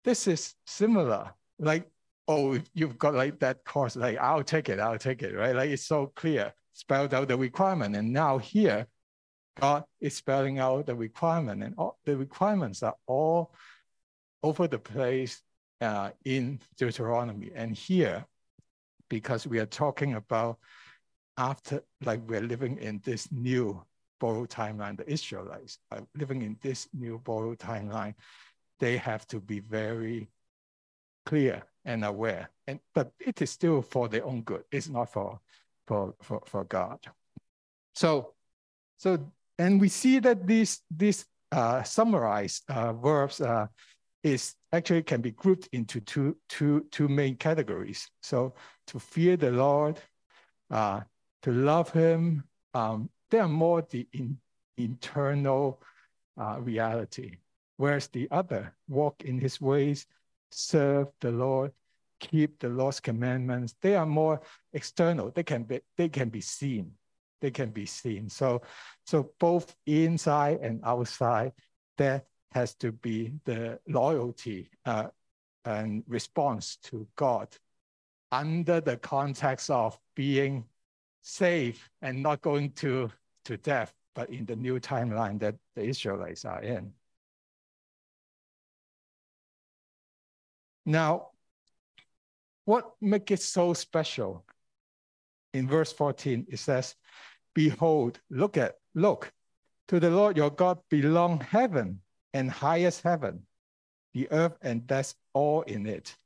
this 0.04 0.26
is 0.26 0.54
similar. 0.66 1.32
Like, 1.58 1.88
oh, 2.28 2.58
you've 2.74 2.98
got 2.98 3.14
like 3.14 3.38
that 3.40 3.64
course, 3.64 3.96
like 3.96 4.18
I'll 4.18 4.44
take 4.44 4.68
it, 4.68 4.80
I'll 4.80 4.98
take 4.98 5.22
it, 5.22 5.34
right? 5.34 5.54
Like 5.54 5.70
it's 5.70 5.86
so 5.86 6.12
clear, 6.14 6.52
spelled 6.72 7.14
out 7.14 7.28
the 7.28 7.36
requirement. 7.36 7.96
And 7.96 8.12
now 8.12 8.38
here, 8.38 8.86
God 9.60 9.84
is 10.00 10.16
spelling 10.16 10.58
out 10.58 10.86
the 10.86 10.94
requirement, 10.94 11.62
and 11.62 11.74
all 11.76 11.98
the 12.04 12.16
requirements 12.16 12.82
are 12.82 12.96
all 13.06 13.54
over 14.42 14.66
the 14.66 14.78
place 14.78 15.42
uh, 15.80 16.10
in 16.24 16.58
Deuteronomy. 16.78 17.50
And 17.54 17.76
here, 17.76 18.24
because 19.08 19.46
we 19.46 19.58
are 19.58 19.66
talking 19.66 20.14
about 20.14 20.58
after, 21.36 21.82
like 22.04 22.20
we're 22.26 22.40
living 22.40 22.78
in 22.78 23.00
this 23.04 23.30
new 23.30 23.84
borrowed 24.20 24.48
timeline, 24.48 24.96
the 24.96 25.10
Israelites 25.10 25.78
are 25.90 26.06
living 26.16 26.42
in 26.42 26.56
this 26.62 26.88
new 26.94 27.18
borrowed 27.18 27.58
timeline 27.58 28.14
they 28.82 28.96
have 28.96 29.24
to 29.28 29.38
be 29.38 29.60
very 29.60 30.28
clear 31.24 31.62
and 31.84 32.04
aware. 32.04 32.50
And 32.66 32.80
but 32.92 33.12
it 33.20 33.40
is 33.40 33.50
still 33.50 33.80
for 33.80 34.08
their 34.08 34.24
own 34.24 34.42
good. 34.42 34.64
It's 34.72 34.88
not 34.88 35.12
for 35.12 35.38
for 35.86 36.14
for, 36.20 36.42
for 36.46 36.64
God. 36.64 36.98
So 37.94 38.34
so 38.98 39.18
and 39.56 39.80
we 39.80 39.88
see 39.88 40.18
that 40.18 40.48
these 40.48 40.80
these 40.90 41.24
uh, 41.52 41.84
summarized 41.84 42.64
uh, 42.68 42.92
verbs 42.94 43.40
uh, 43.40 43.68
is 44.24 44.56
actually 44.72 45.04
can 45.04 45.20
be 45.20 45.30
grouped 45.30 45.68
into 45.72 46.00
two 46.00 46.36
two 46.48 46.84
two 46.90 47.06
main 47.06 47.36
categories. 47.36 48.10
So 48.20 48.54
to 48.88 48.98
fear 48.98 49.36
the 49.36 49.52
Lord, 49.52 50.00
uh, 50.70 51.02
to 51.42 51.52
love 51.52 51.92
Him, 51.92 52.42
um, 52.74 53.10
they 53.30 53.38
are 53.38 53.48
more 53.48 53.82
the 53.82 54.08
in, 54.12 54.38
internal 54.76 55.80
uh, 56.36 56.56
reality 56.60 57.36
whereas 57.76 58.08
the 58.08 58.28
other 58.30 58.74
walk 58.88 59.22
in 59.22 59.38
his 59.38 59.60
ways, 59.60 60.06
serve 60.50 61.08
the 61.20 61.30
Lord, 61.30 61.72
keep 62.20 62.58
the 62.58 62.68
Lord's 62.68 63.00
commandments. 63.00 63.74
They 63.80 63.96
are 63.96 64.06
more 64.06 64.40
external. 64.72 65.30
They 65.30 65.42
can 65.42 65.64
be, 65.64 65.80
they 65.96 66.08
can 66.08 66.28
be 66.28 66.40
seen. 66.40 66.92
They 67.40 67.50
can 67.50 67.70
be 67.70 67.86
seen. 67.86 68.28
So, 68.28 68.62
so 69.04 69.32
both 69.40 69.74
inside 69.86 70.60
and 70.60 70.80
outside, 70.84 71.52
there 71.98 72.22
has 72.52 72.74
to 72.76 72.92
be 72.92 73.32
the 73.44 73.80
loyalty 73.88 74.70
uh, 74.84 75.08
and 75.64 76.04
response 76.06 76.76
to 76.84 77.06
God 77.16 77.48
under 78.30 78.80
the 78.80 78.96
context 78.96 79.70
of 79.70 79.98
being 80.14 80.64
safe 81.22 81.90
and 82.00 82.22
not 82.22 82.40
going 82.40 82.72
to, 82.72 83.10
to 83.44 83.56
death, 83.56 83.92
but 84.14 84.30
in 84.30 84.46
the 84.46 84.56
new 84.56 84.78
timeline 84.80 85.38
that 85.40 85.56
the 85.74 85.82
Israelites 85.82 86.44
are 86.44 86.62
in. 86.62 86.92
Now, 90.84 91.28
what 92.64 92.92
makes 93.00 93.32
it 93.32 93.42
so 93.42 93.74
special? 93.74 94.44
In 95.52 95.68
verse 95.68 95.92
14, 95.92 96.46
it 96.48 96.58
says, 96.58 96.94
Behold, 97.54 98.20
look 98.30 98.56
at, 98.56 98.76
look, 98.94 99.32
to 99.88 100.00
the 100.00 100.10
Lord 100.10 100.36
your 100.36 100.50
God 100.50 100.78
belong 100.88 101.40
heaven 101.40 102.00
and 102.32 102.50
highest 102.50 103.02
heaven, 103.02 103.42
the 104.14 104.30
earth 104.30 104.56
and 104.62 104.86
that's 104.88 105.14
all 105.34 105.62
in 105.62 105.86
it. 105.86 106.16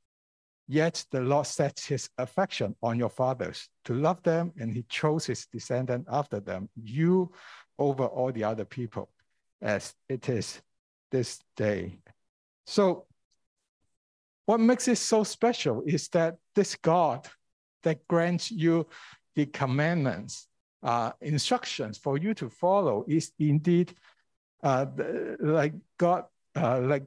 Yet 0.67 1.05
the 1.11 1.21
Lord 1.21 1.47
set 1.47 1.79
his 1.79 2.09
affection 2.17 2.75
on 2.83 2.99
your 2.99 3.09
fathers 3.09 3.69
to 3.85 3.93
love 3.93 4.21
them, 4.23 4.51
and 4.59 4.73
he 4.73 4.83
chose 4.83 5.25
his 5.25 5.45
descendant 5.45 6.07
after 6.11 6.39
them, 6.39 6.69
you 6.75 7.31
over 7.79 8.05
all 8.05 8.31
the 8.31 8.43
other 8.43 8.65
people, 8.65 9.09
as 9.61 9.93
it 10.09 10.27
is 10.27 10.61
this 11.11 11.39
day. 11.55 11.99
So, 12.65 13.06
what 14.47 14.61
makes 14.61 14.87
it 14.87 14.97
so 14.97 15.23
special 15.23 15.83
is 15.85 16.07
that 16.09 16.37
this 16.55 16.75
God 16.75 17.27
that 17.83 18.07
grants 18.07 18.49
you 18.49 18.87
the 19.35 19.45
commandments, 19.45 20.47
uh, 20.81 21.11
instructions 21.21 21.97
for 21.97 22.17
you 22.17 22.33
to 22.33 22.49
follow 22.49 23.03
is 23.07 23.31
indeed 23.39 23.93
uh, 24.63 24.85
like 25.41 25.73
God, 25.97 26.23
uh, 26.55 26.79
like 26.79 27.03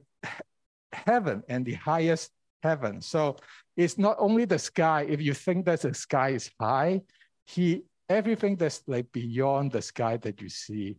heaven 0.93 1.41
and 1.49 1.65
the 1.65 1.73
highest 1.73 2.31
heaven. 2.61 3.01
So 3.01 3.37
it's 3.75 3.97
not 3.97 4.17
only 4.19 4.45
the 4.45 4.59
sky. 4.59 5.07
If 5.09 5.19
you 5.19 5.33
think 5.33 5.65
that 5.65 5.81
the 5.81 5.95
sky 5.95 6.29
is 6.29 6.51
high, 6.59 7.01
he 7.45 7.83
everything 8.07 8.55
that's 8.55 8.83
like 8.85 9.11
beyond 9.11 9.71
the 9.71 9.81
sky 9.81 10.17
that 10.17 10.41
you 10.41 10.49
see, 10.49 10.97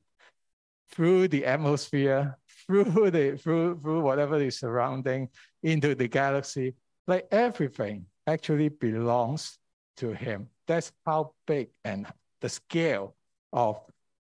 through 0.90 1.28
the 1.28 1.46
atmosphere, 1.46 2.36
through 2.72 3.10
the 3.10 3.36
through 3.36 3.78
through 3.80 4.00
whatever 4.00 4.36
is 4.40 4.58
surrounding, 4.58 5.28
into 5.62 5.94
the 5.94 6.08
galaxy, 6.08 6.74
like 7.06 7.26
everything 7.30 8.06
actually 8.26 8.68
belongs 8.68 9.58
to 9.96 10.12
him. 10.12 10.48
That's 10.66 10.92
how 11.04 11.34
big 11.46 11.68
and 11.84 12.06
the 12.40 12.48
scale 12.48 13.14
of 13.52 13.80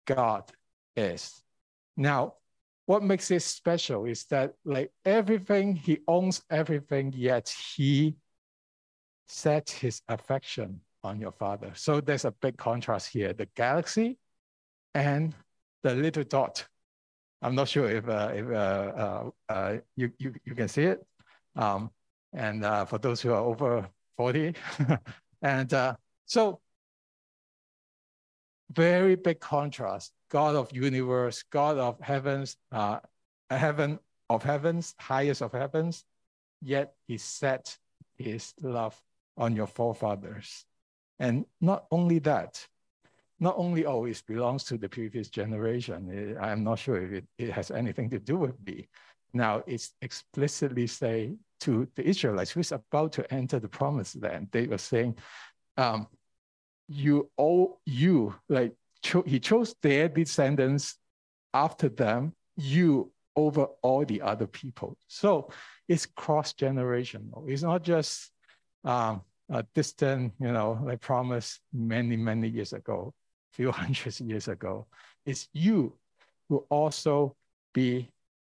God 0.07 0.51
is. 0.97 1.43
Now, 1.97 2.35
what 2.87 3.03
makes 3.03 3.31
it 3.31 3.43
special 3.43 4.07
is 4.07 4.25
that 4.27 4.55
like 4.65 4.91
everything, 5.05 5.77
he 5.77 5.99
owns 6.09 6.43
everything, 6.51 7.13
yet 7.15 7.55
he 7.77 8.17
sets 9.29 9.73
his 9.73 10.01
affection 10.09 10.81
on 11.05 11.21
your 11.21 11.33
father. 11.33 11.73
So 11.75 12.01
there's 12.01 12.25
a 12.25 12.31
big 12.31 12.57
contrast 12.57 13.09
here, 13.09 13.33
the 13.33 13.47
galaxy 13.55 14.19
and 14.95 15.35
the 15.83 15.95
little 15.95 16.25
dot. 16.25 16.67
I'm 17.41 17.55
not 17.55 17.69
sure 17.69 17.89
if, 17.89 18.09
uh, 18.09 18.31
if 18.35 18.51
uh, 18.51 19.31
uh, 19.49 19.77
you, 19.97 20.11
you, 20.19 20.35
you 20.45 20.55
can 20.55 20.69
see 20.69 20.85
it. 20.85 21.05
Um, 21.55 21.91
and 22.33 22.63
for 22.89 22.99
those 22.99 23.21
who 23.21 23.33
are 23.33 23.41
over 23.41 23.89
40. 24.17 24.55
and 25.43 25.97
so 26.27 26.61
very 28.73 29.15
big 29.15 29.41
contrast. 29.41 30.13
God 30.31 30.57
of 30.57 30.71
universe, 30.73 31.43
God 31.51 31.79
of 31.79 31.99
heavens, 32.01 32.57
heaven 33.51 33.99
of 34.29 34.43
heavens, 34.43 34.95
highest 34.99 35.41
of 35.41 35.53
heavens, 35.53 36.05
yet 36.61 36.93
he 37.07 37.17
set 37.17 37.79
his 38.17 38.53
love 38.61 39.01
on 39.37 39.57
your 39.57 39.67
forefathers. 39.67 40.67
And 41.19 41.47
not 41.61 41.87
only 41.91 42.19
that, 42.21 42.67
not 43.41 43.55
only 43.57 43.87
always 43.87 44.21
belongs 44.23 44.65
to 44.65 44.77
the 44.77 44.89
previous 44.89 45.29
generation, 45.29 46.37
eh, 46.37 46.41
I'm 46.41 46.65
not 46.65 46.79
sure 46.79 47.01
if 47.01 47.13
it, 47.13 47.25
it 47.39 47.51
has 47.51 47.71
anything 47.71 48.11
to 48.11 48.19
do 48.19 48.37
with 48.37 48.55
me. 48.67 48.89
Now 49.33 49.63
it's 49.67 49.93
explicitly 50.03 50.87
say 50.87 51.37
to 51.61 51.87
the 51.95 52.07
Israelites 52.07 52.51
who's 52.51 52.73
about 52.73 53.13
to 53.13 53.33
enter 53.33 53.59
the 53.61 53.69
promised 53.69 54.21
land, 54.23 54.49
they 54.51 54.67
were 54.67 54.79
saying, 54.79 55.17
um, 55.77 56.09
you 56.89 57.31
all 57.37 57.81
you 57.85 58.35
like 58.49 58.73
cho- 59.03 59.23
he 59.23 59.39
chose 59.39 59.75
their 59.83 60.09
descendants 60.09 60.97
after 61.53 61.89
them 61.89 62.33
you 62.57 63.13
over 63.37 63.67
all 63.83 64.05
the 64.05 64.23
other 64.23 64.47
people. 64.47 64.97
So 65.07 65.51
it's 65.87 66.07
cross 66.07 66.55
generational 66.55 67.49
it's 67.49 67.63
not 67.63 67.83
just 67.83 68.31
um, 68.85 69.23
a 69.51 69.65
distant 69.75 70.33
you 70.41 70.53
know 70.53 70.81
like 70.83 71.01
promise 71.01 71.61
many 71.73 72.17
many 72.17 72.49
years 72.49 72.73
ago 72.73 73.13
few 73.53 73.73
hundreds 73.81 74.21
years 74.21 74.49
ago 74.49 74.87
it's 75.27 75.49
you 75.53 75.95
who 76.49 76.65
also 76.71 77.35
be 77.75 78.11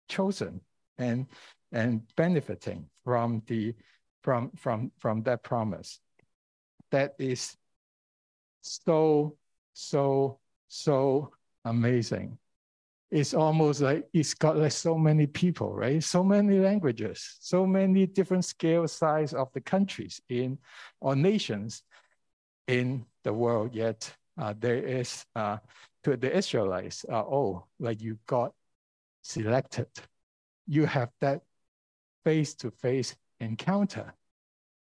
chosen 0.08 0.60
and 0.98 1.26
and 1.72 2.02
benefiting 2.16 2.86
from 3.04 3.42
the 3.46 3.74
from 4.22 4.50
from 4.56 4.90
from 4.98 5.22
that 5.22 5.42
promise 5.42 6.00
that 6.90 7.14
is 7.18 7.56
so, 8.66 9.36
so, 9.72 10.38
so 10.68 11.30
amazing. 11.64 12.38
It's 13.10 13.34
almost 13.34 13.80
like 13.80 14.08
it's 14.12 14.34
got 14.34 14.56
like 14.56 14.72
so 14.72 14.98
many 14.98 15.26
people, 15.26 15.72
right? 15.72 16.02
So 16.02 16.24
many 16.24 16.58
languages, 16.58 17.36
so 17.40 17.64
many 17.66 18.06
different 18.06 18.44
scale 18.44 18.88
size 18.88 19.32
of 19.32 19.52
the 19.52 19.60
countries 19.60 20.20
in 20.28 20.58
or 21.00 21.14
nations 21.14 21.82
in 22.66 23.06
the 23.22 23.32
world. 23.32 23.74
Yet 23.74 24.12
uh, 24.38 24.54
there 24.58 24.76
is 24.76 25.24
uh, 25.34 25.58
to 26.04 26.16
the 26.16 26.34
Israelites, 26.36 27.04
uh, 27.10 27.22
oh, 27.22 27.64
like 27.78 28.00
you 28.00 28.18
got 28.26 28.52
selected. 29.22 29.88
You 30.66 30.86
have 30.86 31.10
that 31.20 31.42
face-to-face 32.24 33.16
encounter 33.40 34.14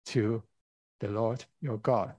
to 0.07 0.43
the 0.99 1.07
Lord 1.07 1.45
your 1.61 1.77
God. 1.77 2.13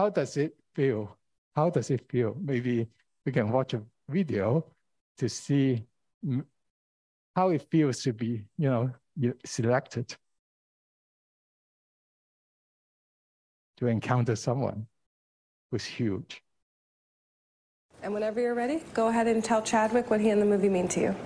how 0.00 0.08
does 0.08 0.36
it 0.36 0.54
feel? 0.74 1.16
How 1.54 1.68
does 1.70 1.90
it 1.90 2.08
feel? 2.08 2.36
Maybe 2.40 2.88
we 3.26 3.32
can 3.32 3.50
watch 3.50 3.74
a 3.74 3.82
video 4.08 4.64
to 5.18 5.28
see 5.28 5.84
how 7.36 7.50
it 7.50 7.66
feels 7.70 8.02
to 8.04 8.12
be, 8.12 8.44
you 8.56 8.70
know, 8.70 8.90
selected 9.44 10.16
to 13.80 13.86
encounter 13.86 14.36
someone 14.36 14.86
who's 15.70 15.84
huge. 15.84 16.42
And 18.02 18.14
whenever 18.14 18.40
you're 18.40 18.54
ready, 18.54 18.82
go 18.94 19.08
ahead 19.08 19.26
and 19.26 19.44
tell 19.44 19.60
Chadwick 19.60 20.10
what 20.10 20.20
he 20.20 20.30
and 20.30 20.40
the 20.40 20.46
movie 20.46 20.68
mean 20.68 20.88
to 20.88 21.00
you. 21.00 21.16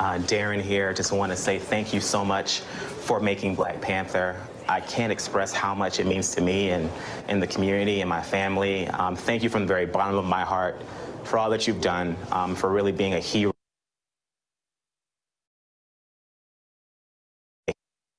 Uh, 0.00 0.18
Darren 0.18 0.60
here, 0.60 0.92
just 0.92 1.12
want 1.12 1.30
to 1.30 1.36
say 1.36 1.58
thank 1.58 1.94
you 1.94 2.00
so 2.00 2.24
much 2.24 2.60
for 2.60 3.20
making 3.20 3.54
Black 3.54 3.80
Panther 3.80 4.36
I 4.68 4.80
can't 4.80 5.12
express 5.12 5.52
how 5.52 5.74
much 5.74 6.00
it 6.00 6.06
means 6.06 6.34
to 6.34 6.40
me 6.40 6.70
and, 6.70 6.90
and 7.28 7.40
the 7.40 7.46
community 7.46 8.00
and 8.00 8.10
my 8.10 8.22
family. 8.22 8.88
Um, 8.88 9.14
thank 9.14 9.42
you 9.42 9.48
from 9.48 9.62
the 9.62 9.68
very 9.68 9.86
bottom 9.86 10.16
of 10.16 10.24
my 10.24 10.42
heart 10.42 10.82
for 11.22 11.38
all 11.38 11.50
that 11.50 11.66
you've 11.66 11.80
done, 11.80 12.16
um, 12.32 12.54
for 12.54 12.70
really 12.70 12.92
being 12.92 13.14
a 13.14 13.20
hero. 13.20 13.55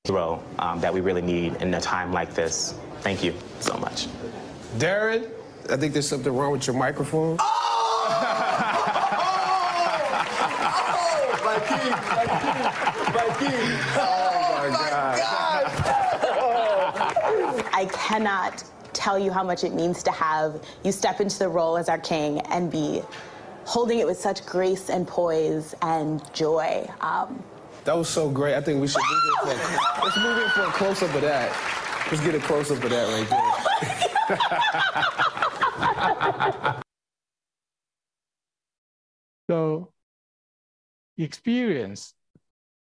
Hero 0.08 0.42
um, 0.58 0.80
that 0.80 0.92
we 0.92 1.00
really 1.00 1.22
need 1.22 1.54
in 1.56 1.72
a 1.74 1.80
time 1.80 2.12
like 2.12 2.34
this. 2.34 2.74
Thank 3.00 3.22
you 3.22 3.34
so 3.60 3.76
much. 3.76 4.08
Darren, 4.78 5.30
I 5.70 5.76
think 5.76 5.92
there's 5.92 6.08
something 6.08 6.34
wrong 6.34 6.52
with 6.52 6.66
your 6.66 6.76
microphone. 6.76 7.36
Oh! 7.38 7.44
oh, 10.80 11.40
my 11.44 11.58
king, 11.68 11.90
my 12.16 12.24
king, 12.40 12.56
my 13.14 13.28
king. 13.38 13.78
Oh, 13.96 14.32
my 14.58 14.68
God. 14.90 15.18
I 17.72 17.84
cannot 17.92 18.64
tell 18.92 19.18
you 19.18 19.30
how 19.30 19.44
much 19.44 19.62
it 19.62 19.74
means 19.74 20.02
to 20.02 20.10
have 20.10 20.64
you 20.84 20.90
step 20.90 21.20
into 21.20 21.38
the 21.38 21.48
role 21.48 21.76
as 21.76 21.88
our 21.88 21.98
king 21.98 22.40
and 22.40 22.70
be 22.70 23.02
holding 23.64 23.98
it 23.98 24.06
with 24.06 24.18
such 24.18 24.44
grace 24.46 24.88
and 24.90 25.06
poise 25.06 25.74
and 25.82 26.22
joy. 26.32 26.88
Um, 27.00 27.44
that 27.88 27.96
was 27.96 28.08
so 28.10 28.28
great. 28.28 28.54
I 28.54 28.60
think 28.60 28.82
we 28.82 28.86
should 28.86 29.00
move 29.00 29.50
in 29.50 29.56
for, 29.56 30.04
let's 30.04 30.16
move 30.18 30.36
in 30.36 30.50
for 30.50 30.60
a 30.60 30.72
close 30.72 31.02
up 31.02 31.14
of 31.14 31.22
that. 31.22 32.06
Let's 32.10 32.22
get 32.22 32.34
a 32.34 32.38
close 32.38 32.70
up 32.70 32.84
of 32.84 32.90
that 32.90 33.08
right 33.08 33.26
there. 36.68 36.82
so 39.50 39.90
the 41.16 41.24
experience 41.24 42.12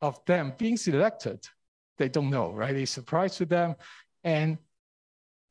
of 0.01 0.23
them 0.25 0.53
being 0.57 0.77
selected, 0.77 1.45
they 1.97 2.07
don't 2.07 2.29
know, 2.29 2.53
right? 2.53 2.73
It's 2.73 2.91
a 2.91 2.93
surprise 2.93 3.35
to 3.35 3.45
them. 3.45 3.75
And 4.23 4.57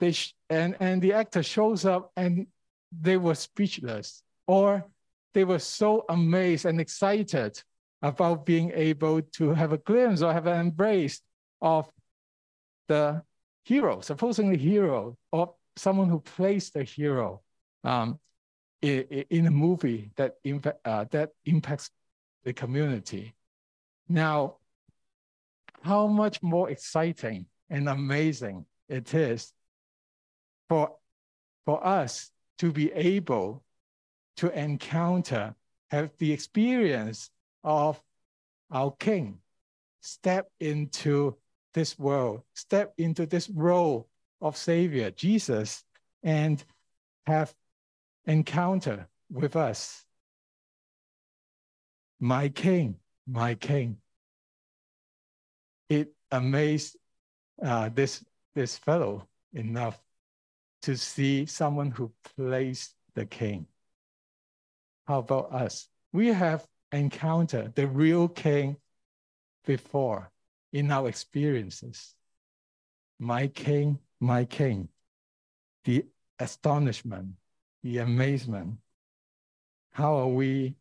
they 0.01 0.13
sh- 0.13 0.35
and 0.49 0.75
and 0.81 1.03
the 1.03 1.13
actor 1.13 1.43
shows 1.43 1.85
up 1.85 2.13
and 2.17 2.47
they 2.99 3.19
were 3.19 3.35
speechless 3.35 4.23
or 4.47 4.87
they 5.35 5.45
were 5.45 5.59
so 5.59 6.07
amazed 6.09 6.65
and 6.65 6.81
excited 6.81 7.63
about 8.05 8.45
being 8.45 8.71
able 8.75 9.23
to 9.23 9.55
have 9.55 9.73
a 9.73 9.79
glimpse 9.79 10.21
or 10.21 10.31
have 10.31 10.47
an 10.47 10.61
embrace 10.61 11.23
of 11.63 11.91
the 12.87 13.23
hero, 13.65 14.03
supposedly 14.03 14.59
hero, 14.59 15.17
or 15.33 15.55
someone 15.75 16.11
who 16.11 16.21
plays 16.21 16.69
the 16.69 16.85
hero 16.85 17.41
um, 17.83 18.21
in, 18.83 19.47
a 19.47 19.51
movie 19.51 20.11
that, 20.17 20.35
uh, 20.85 21.07
that 21.11 21.31
impacts 21.47 21.89
the 22.45 22.53
community. 22.53 23.35
Now, 24.07 24.57
how 25.81 26.07
much 26.07 26.43
more 26.43 26.69
exciting 26.69 27.47
and 27.71 27.89
amazing 27.89 28.67
it 28.87 29.15
is 29.15 29.51
for, 30.69 30.93
for 31.65 31.85
us 31.87 32.31
to 32.59 32.71
be 32.71 32.93
able 32.93 33.65
to 34.37 34.51
encounter, 34.51 35.55
have 35.91 36.11
the 36.19 36.33
experience 36.33 37.31
of 37.65 38.01
our 38.71 38.93
King 38.93 39.39
step 40.01 40.51
into 40.61 41.37
this 41.73 41.99
world, 41.99 42.43
step 42.55 42.93
into 42.99 43.27
this 43.27 43.49
role 43.49 44.09
of 44.41 44.57
Savior, 44.57 45.11
Jesus, 45.11 45.83
and 46.23 46.63
have 47.27 47.55
encounter 48.27 49.09
with 49.31 49.57
us. 49.57 50.05
My 52.21 52.49
King, 52.49 52.97
my 53.27 53.55
King. 53.55 53.97
It 55.89 56.13
amazed 56.31 56.97
uh, 57.63 57.91
this, 57.95 58.25
this 58.55 58.77
fellow 58.77 59.29
enough 59.53 60.01
to 60.83 60.97
see 60.97 61.47
someone 61.47 61.91
who 61.91 62.13
plays 62.37 62.95
the 63.15 63.25
king. 63.25 63.67
How 65.07 65.21
about 65.21 65.53
us? 65.53 65.89
We 66.13 66.29
have 66.29 66.67
encountered 66.95 67.75
the 67.75 67.87
real 67.87 68.29
king 68.29 68.77
before 69.67 70.31
in 70.73 70.91
our 70.91 71.09
experiences. 71.09 72.15
My 73.19 73.47
king, 73.47 73.99
my 74.21 74.45
king. 74.45 74.89
The 75.85 76.07
astonishment, 76.39 77.35
the 77.83 77.99
amazement. 77.99 78.79
How 79.93 80.17
are 80.17 80.29
we, 80.29 80.75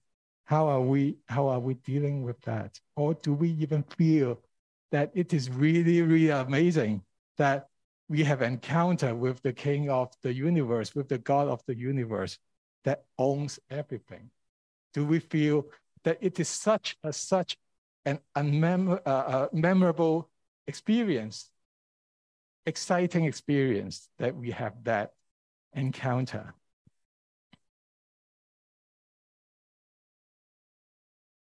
how 0.46 0.68
are 0.68 0.82
we, 0.82 1.18
how 1.28 1.48
are 1.48 1.60
we 1.60 1.76
dealing 1.76 2.24
with 2.24 2.40
that? 2.42 2.80
Or 2.96 3.14
do 3.14 3.34
we 3.34 3.52
even 3.52 3.84
feel 3.84 4.40
that 4.92 5.12
it 5.14 5.34
is 5.34 5.50
really, 5.50 6.02
really 6.02 6.30
amazing 6.30 7.04
that 7.38 7.70
we 8.10 8.24
have 8.24 8.42
encountered 8.42 9.16
with 9.16 9.42
the 9.42 9.54
king 9.54 9.90
of 9.90 10.14
the 10.22 10.34
universe, 10.34 10.96
with 10.96 11.10
the 11.10 11.18
God 11.18 11.48
of 11.48 11.64
the 11.66 11.76
universe 11.76 12.38
that 12.84 13.06
owns 13.18 13.60
everything? 13.70 14.30
Do 14.94 15.06
we 15.06 15.20
feel 15.20 15.66
that 16.04 16.18
it 16.22 16.40
is 16.40 16.50
such 16.50 16.98
a 17.04 17.14
such 17.14 17.58
an 18.06 18.20
uh, 19.06 19.48
uh, 19.56 20.22
experience, 20.68 21.50
exciting 22.66 23.26
experience 23.26 24.10
that 24.20 24.36
we 24.36 24.52
have 24.52 24.74
that 24.84 25.14
encounter? 25.74 26.54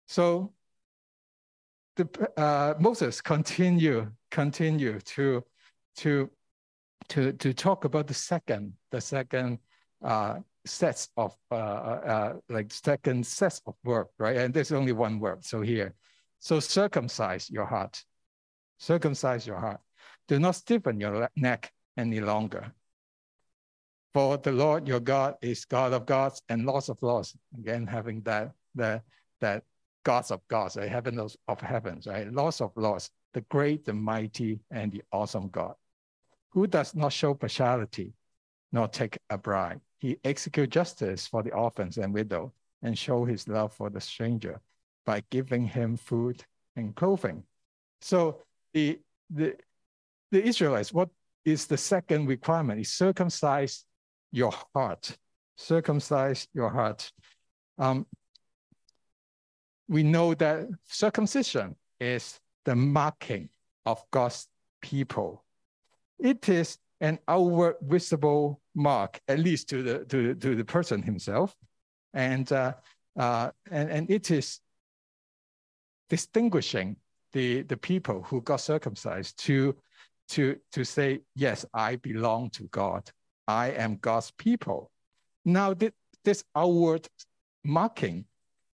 So 0.07 0.53
the, 1.95 2.31
uh, 2.37 2.73
Moses 2.79 3.21
continue 3.21 4.11
continue 4.31 4.99
to 4.99 5.43
to 5.97 6.29
to 7.09 7.33
to 7.33 7.53
talk 7.53 7.85
about 7.85 8.07
the 8.07 8.13
second 8.13 8.73
the 8.91 9.01
second 9.01 9.59
uh, 10.03 10.39
sets 10.69 11.09
of 11.17 11.35
uh, 11.51 11.55
uh, 11.55 12.33
like 12.49 12.71
second 12.71 13.25
sets 13.25 13.61
of 13.65 13.75
verb, 13.83 14.07
right? 14.17 14.37
And 14.37 14.53
there's 14.53 14.71
only 14.71 14.91
one 14.91 15.19
verb. 15.19 15.43
So 15.43 15.61
here, 15.61 15.95
so 16.39 16.59
circumcise 16.59 17.49
your 17.49 17.65
heart, 17.65 18.03
circumcise 18.77 19.45
your 19.45 19.57
heart. 19.57 19.79
Do 20.27 20.39
not 20.39 20.55
stiffen 20.55 20.99
your 20.99 21.29
neck 21.35 21.71
any 21.97 22.19
longer. 22.19 22.71
For 24.13 24.37
the 24.37 24.51
Lord 24.51 24.87
your 24.87 24.99
God 24.99 25.35
is 25.41 25.65
God 25.65 25.93
of 25.93 26.05
gods 26.05 26.41
and 26.49 26.65
Lord 26.65 26.89
of 26.89 27.01
lords. 27.01 27.35
Again, 27.57 27.85
having 27.85 28.21
that 28.21 28.51
that 28.75 29.03
that 29.41 29.63
gods 30.03 30.31
of 30.31 30.41
gods, 30.47 30.77
right? 30.77 30.89
Heavens 30.89 31.37
of 31.47 31.61
heavens, 31.61 32.07
right? 32.07 32.31
Lords 32.31 32.61
of 32.61 32.71
lords, 32.75 33.11
the 33.33 33.41
great, 33.41 33.85
the 33.85 33.93
mighty, 33.93 34.59
and 34.71 34.91
the 34.91 35.03
awesome 35.11 35.49
God, 35.49 35.75
who 36.51 36.67
does 36.67 36.95
not 36.95 37.13
show 37.13 37.33
partiality, 37.33 38.13
nor 38.71 38.87
take 38.87 39.17
a 39.29 39.37
bribe 39.37 39.81
he 39.99 40.17
execute 40.23 40.69
justice 40.69 41.27
for 41.27 41.43
the 41.43 41.51
orphans 41.51 41.97
and 41.97 42.13
widow 42.13 42.53
and 42.81 42.97
show 42.97 43.25
his 43.25 43.47
love 43.47 43.73
for 43.73 43.89
the 43.89 44.01
stranger 44.01 44.59
by 45.05 45.21
giving 45.29 45.65
him 45.65 45.97
food 45.97 46.43
and 46.75 46.95
clothing. 46.95 47.43
So 48.01 48.43
the, 48.73 48.99
the, 49.29 49.55
the 50.31 50.43
Israelites, 50.43 50.93
what 50.93 51.09
is 51.43 51.67
the 51.67 51.77
second 51.77 52.27
requirement? 52.27 52.79
Is 52.79 52.93
circumcise 52.93 53.83
your 54.31 54.53
heart. 54.73 55.17
Circumcise 55.57 56.47
your 56.53 56.69
heart. 56.69 57.11
Um, 57.77 58.05
we 59.89 60.03
know 60.03 60.33
that 60.35 60.67
circumcision 60.85 61.75
is 61.99 62.39
the 62.63 62.75
marking 62.75 63.49
of 63.85 64.03
God's 64.11 64.47
people. 64.81 65.43
It 66.19 66.47
is 66.47 66.77
an 67.01 67.19
outward 67.27 67.75
visible 67.81 68.61
mark, 68.75 69.19
at 69.27 69.39
least 69.39 69.69
to 69.69 69.83
the 69.83 70.05
to, 70.05 70.35
to 70.35 70.55
the 70.55 70.65
person 70.65 71.01
himself, 71.01 71.55
and 72.13 72.51
uh, 72.51 72.73
uh, 73.17 73.51
and 73.71 73.89
and 73.89 74.09
it 74.09 74.31
is 74.31 74.59
distinguishing 76.09 76.95
the 77.33 77.63
the 77.63 77.77
people 77.77 78.23
who 78.23 78.41
got 78.41 78.61
circumcised 78.61 79.37
to 79.45 79.75
to 80.29 80.57
to 80.71 80.83
say 80.83 81.21
yes, 81.35 81.65
I 81.73 81.97
belong 81.97 82.49
to 82.51 82.63
God. 82.63 83.09
I 83.47 83.71
am 83.71 83.97
God's 83.97 84.31
people. 84.31 84.91
Now 85.43 85.73
this, 85.73 85.91
this 86.23 86.43
outward 86.55 87.07
marking 87.63 88.25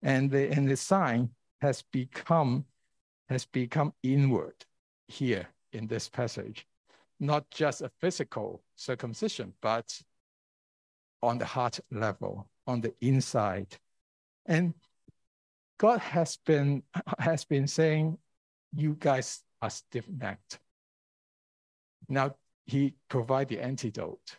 and 0.01 0.31
the 0.31 0.49
and 0.51 0.69
the 0.69 0.77
sign 0.77 1.29
has 1.61 1.83
become 1.91 2.65
has 3.29 3.45
become 3.45 3.93
inward 4.03 4.55
here 5.07 5.47
in 5.73 5.87
this 5.87 6.09
passage 6.09 6.65
not 7.21 7.49
just 7.51 7.81
a 7.81 7.91
physical 8.01 8.63
circumcision, 8.75 9.53
but 9.61 10.01
on 11.21 11.37
the 11.37 11.45
heart 11.45 11.79
level, 11.91 12.49
on 12.65 12.81
the 12.81 12.93
inside. 12.99 13.77
And 14.47 14.73
God 15.77 15.99
has 15.99 16.37
been, 16.45 16.81
has 17.19 17.45
been 17.45 17.67
saying, 17.67 18.17
you 18.73 18.95
guys 18.99 19.43
are 19.61 19.69
stiff-necked. 19.69 20.59
Now 22.09 22.35
he 22.65 22.95
provide 23.07 23.49
the 23.49 23.59
antidote. 23.59 24.37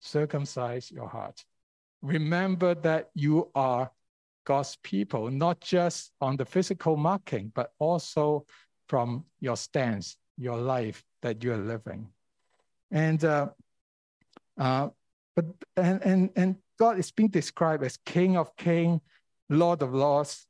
Circumcise 0.00 0.90
your 0.92 1.08
heart. 1.08 1.44
Remember 2.00 2.74
that 2.76 3.10
you 3.14 3.50
are 3.54 3.90
God's 4.44 4.76
people, 4.82 5.30
not 5.30 5.60
just 5.60 6.12
on 6.20 6.36
the 6.36 6.44
physical 6.44 6.96
marking, 6.96 7.50
but 7.54 7.72
also 7.78 8.46
from 8.88 9.24
your 9.40 9.56
stance, 9.56 10.16
your 10.36 10.58
life, 10.58 11.04
that 11.22 11.42
you're 11.42 11.58
living. 11.58 12.08
And 12.90 13.24
uh, 13.24 13.48
uh, 14.58 14.88
but 15.34 15.46
and 15.76 16.02
and 16.02 16.30
and 16.36 16.56
God 16.78 16.98
is 16.98 17.10
being 17.10 17.28
described 17.28 17.84
as 17.84 17.98
King 18.04 18.36
of 18.36 18.54
King, 18.56 19.00
Lord 19.48 19.82
of 19.82 19.94
Lords. 19.94 20.46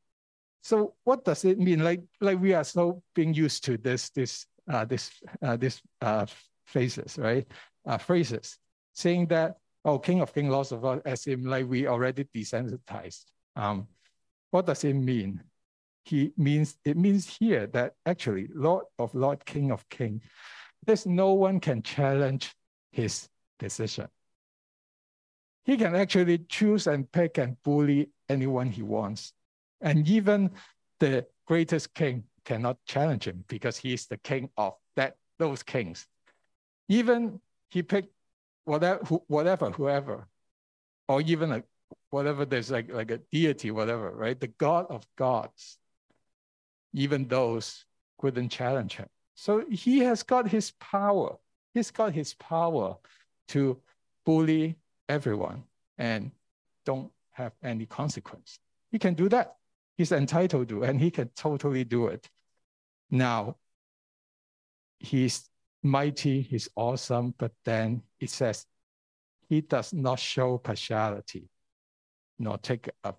So 0.63 0.95
what 1.05 1.25
does 1.25 1.45
it 1.45 1.59
mean? 1.59 1.85
Like 1.85 2.03
like 2.21 2.41
we 2.41 2.55
are 2.55 2.65
so 2.65 3.03
being 3.15 3.35
used 3.35 3.65
to 3.65 3.77
this 3.77 4.11
this 4.11 4.47
uh, 4.71 4.85
this 4.85 5.11
uh, 5.43 5.57
this 5.57 5.81
uh, 6.01 6.27
phrases, 6.67 7.19
right? 7.19 7.47
Uh, 7.87 7.99
phrases 7.99 8.59
saying 8.95 9.27
that 9.27 9.57
oh, 9.85 9.99
King 9.99 10.21
of 10.23 10.33
King, 10.35 10.49
Lord 10.49 10.71
of 10.73 10.83
Lords, 10.83 11.03
as 11.05 11.27
in 11.27 11.45
like 11.45 11.69
we 11.69 11.87
already 11.87 12.25
desensitized. 12.25 13.25
Um, 13.57 13.87
what 14.51 14.67
does 14.67 14.85
it 14.85 14.95
mean? 14.95 15.43
He 16.05 16.33
means 16.37 16.77
it 16.85 16.97
means 16.97 17.37
here 17.39 17.67
that 17.69 17.95
actually 18.07 18.49
Lord 18.55 18.85
of 18.99 19.15
Lord, 19.15 19.45
King 19.45 19.71
of 19.71 19.89
King 19.89 20.21
there's 20.87 21.07
no 21.07 21.33
one 21.33 21.61
can 21.61 21.83
challenge 21.83 22.55
his 22.91 23.29
decision. 23.59 24.09
He 25.65 25.77
can 25.77 25.95
actually 25.95 26.39
choose 26.39 26.87
and 26.87 27.11
pick 27.11 27.39
and 27.39 27.57
bully 27.63 28.11
anyone 28.29 28.69
he 28.69 28.83
wants. 28.83 29.33
And 29.81 30.07
even 30.09 30.51
the 31.01 31.27
greatest 31.47 31.95
king 31.95 32.25
cannot 32.45 32.79
challenge 32.87 33.27
him 33.27 33.45
because 33.49 33.79
he 33.79 33.95
is 33.95 34.07
the 34.07 34.19
king 34.19 34.51
of 34.57 34.75
that 34.97 35.17
those 35.39 35.63
kings. 35.63 36.07
Even 36.89 37.41
he 37.71 37.83
picked 37.83 38.13
whatever, 38.65 39.03
whatever, 39.27 39.71
whoever, 39.71 40.29
or 41.09 41.23
even 41.23 41.51
a, 41.53 41.65
whatever 42.11 42.45
there's 42.45 42.71
like, 42.71 42.93
like 42.93 43.11
a 43.11 43.19
deity, 43.33 43.71
whatever, 43.71 44.11
right? 44.11 44.39
The 44.39 44.49
God 44.49 44.87
of 44.91 45.07
gods, 45.17 45.79
even 46.95 47.29
those 47.29 47.85
couldn't 48.19 48.49
challenge 48.49 48.97
him. 48.97 49.09
So 49.35 49.65
he 49.71 49.99
has 50.01 50.23
got 50.23 50.49
his 50.49 50.71
power. 50.81 51.37
He's 51.75 51.91
got 51.91 52.15
his 52.15 52.35
power 52.35 52.97
to 53.49 53.79
bully 54.25 54.77
everyone 55.09 55.65
and 55.99 56.31
don't 56.87 57.11
have 57.33 57.53
any 57.63 57.85
consequence. 57.85 58.59
He 58.93 58.99
can 58.99 59.15
do 59.15 59.29
that. 59.31 59.57
He's 59.99 60.13
entitled 60.13 60.69
to, 60.69 60.85
and 60.85 61.01
he 61.01 61.11
can 61.11 61.29
totally 61.37 61.85
do 61.85 62.07
it. 62.07 62.29
Now, 63.11 63.57
he's 64.99 65.49
mighty, 65.83 66.43
he's 66.43 66.69
awesome, 66.77 67.35
but 67.39 67.53
then 67.65 68.03
it 68.21 68.31
says 68.31 68.67
he 69.49 69.61
does 69.61 69.93
not 69.93 70.19
show 70.19 70.59
partiality, 70.59 71.49
nor 72.39 72.59
take 72.59 72.89
a, 73.05 73.15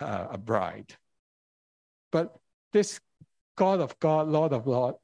uh, 0.00 0.26
a 0.30 0.38
bride. 0.38 0.94
But 2.10 2.36
this 2.72 3.00
God 3.62 3.78
of 3.78 3.96
God, 4.00 4.26
Lord 4.26 4.52
of 4.52 4.66
Lord, 4.66 4.96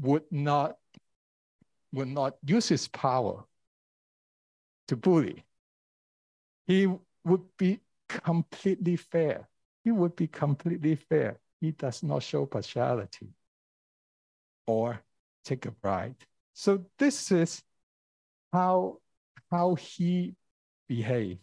would 0.00 0.22
not 0.30 0.78
would 1.92 2.08
not 2.08 2.36
use 2.42 2.66
his 2.66 2.88
power 2.88 3.44
to 4.86 4.96
bully. 4.96 5.44
He 6.66 6.86
would 7.26 7.42
be 7.58 7.80
completely 8.08 8.96
fair. 8.96 9.46
He 9.84 9.90
would 9.90 10.16
be 10.16 10.26
completely 10.26 10.94
fair. 10.94 11.38
He 11.60 11.72
does 11.72 12.02
not 12.02 12.22
show 12.22 12.46
partiality 12.46 13.28
or 14.66 15.02
take 15.44 15.66
a 15.66 15.70
bride. 15.70 16.16
So 16.54 16.86
this 16.98 17.30
is 17.30 17.62
how, 18.54 19.00
how 19.50 19.74
he 19.74 20.34
behaved. 20.88 21.40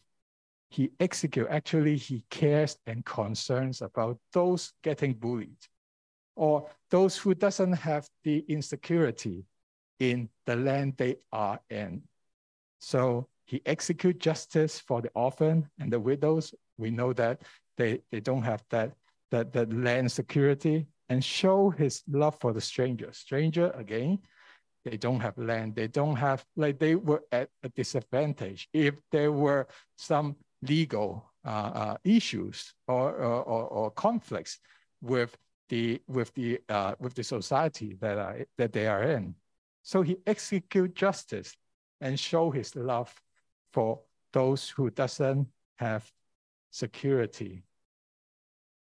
He 0.72 0.90
execute, 1.00 1.48
actually 1.48 1.98
he 1.98 2.24
cares 2.32 2.76
and 2.88 3.06
concerns 3.06 3.84
about 3.84 4.18
those 4.34 4.74
getting 4.82 5.14
bullied 5.14 5.62
or 6.36 6.70
those 6.92 7.18
who 7.18 7.34
doesn't 7.34 7.74
have 7.74 8.08
the 8.24 8.44
insecurity 8.48 9.46
in 10.00 10.30
the 10.46 10.56
land 10.56 10.94
they 10.98 11.18
are 11.32 11.60
in. 11.70 12.02
So 12.80 13.28
he 13.46 13.62
execute 13.66 14.20
justice 14.20 14.80
for 14.80 15.02
the 15.02 15.10
orphan 15.16 15.70
and 15.80 15.92
the 15.92 16.00
widows. 16.00 16.54
We 16.78 16.92
know 16.92 17.14
that 17.14 17.42
they, 17.78 18.02
they 18.12 18.20
don't 18.20 18.44
have 18.44 18.64
that, 18.70 18.94
that, 19.32 19.54
that 19.54 19.72
land 19.72 20.12
security 20.12 20.88
and 21.10 21.24
show 21.24 21.70
his 21.70 22.04
love 22.10 22.38
for 22.40 22.54
the 22.54 22.62
stranger. 22.62 23.10
Stranger, 23.14 23.72
again, 23.72 24.20
they 24.84 24.98
don't 24.98 25.20
have 25.20 25.38
land. 25.38 25.76
They 25.76 25.88
don't 25.88 26.16
have, 26.16 26.46
like 26.56 26.80
they 26.80 26.96
were 26.96 27.24
at 27.32 27.50
a 27.64 27.70
disadvantage. 27.70 28.68
If 28.74 28.96
there 29.12 29.32
were 29.32 29.68
some 29.98 30.36
legal 30.62 31.32
uh, 31.46 31.50
uh, 31.50 31.98
issues 32.04 32.74
or, 32.88 33.12
or, 33.12 33.44
or, 33.44 33.92
conflicts 33.92 34.58
with 35.02 35.38
the, 35.70 36.02
with 36.08 36.34
the, 36.34 36.60
uh, 36.70 36.96
with 37.00 37.14
the 37.16 37.24
society 37.24 37.96
that, 38.00 38.18
are, 38.18 38.38
that 38.58 38.74
they 38.74 38.88
are 38.88 39.04
in. 39.04 39.36
So 39.84 40.02
he 40.02 40.18
execute 40.26 40.96
justice 40.96 41.56
and 42.02 42.20
show 42.20 42.52
his 42.52 42.76
love 42.76 43.14
for 43.72 44.00
those 44.34 44.70
who 44.70 44.90
doesn't 44.90 45.48
have 45.78 46.10
security 46.72 47.64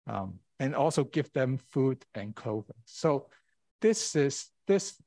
um, 0.06 0.38
and 0.58 0.74
also 0.74 1.04
give 1.04 1.32
them 1.32 1.58
food 1.58 2.04
and 2.14 2.34
clothing. 2.34 2.76
So 2.84 3.26
this 3.80 4.14
is 4.16 4.48
this 4.66 5.00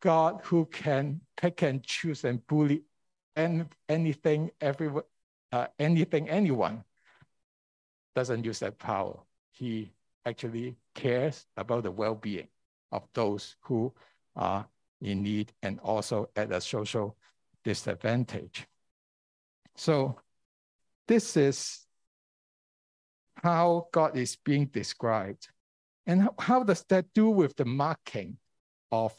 God 0.00 0.40
who 0.44 0.66
can 0.66 1.20
pick 1.36 1.62
and 1.62 1.82
choose 1.82 2.24
and 2.24 2.46
bully 2.46 2.82
and 3.36 3.66
anything, 3.88 4.50
every, 4.60 4.90
uh, 5.52 5.66
anything, 5.78 6.28
anyone 6.28 6.84
doesn't 8.14 8.44
use 8.44 8.58
that 8.60 8.78
power. 8.78 9.20
He 9.52 9.92
actually 10.24 10.76
cares 10.94 11.46
about 11.56 11.82
the 11.84 11.90
well-being 11.90 12.48
of 12.90 13.02
those 13.14 13.56
who 13.60 13.92
are 14.36 14.66
in 15.00 15.22
need 15.22 15.52
and 15.62 15.80
also 15.80 16.28
at 16.36 16.52
a 16.52 16.60
social 16.60 17.16
disadvantage. 17.64 18.66
So 19.76 20.18
this 21.08 21.36
is 21.36 21.86
how 23.42 23.88
God 23.92 24.16
is 24.16 24.36
being 24.36 24.66
described. 24.66 25.48
And 26.06 26.28
how 26.38 26.62
does 26.62 26.84
that 26.88 27.06
do 27.14 27.30
with 27.30 27.56
the 27.56 27.64
marking 27.64 28.36
of 28.90 29.14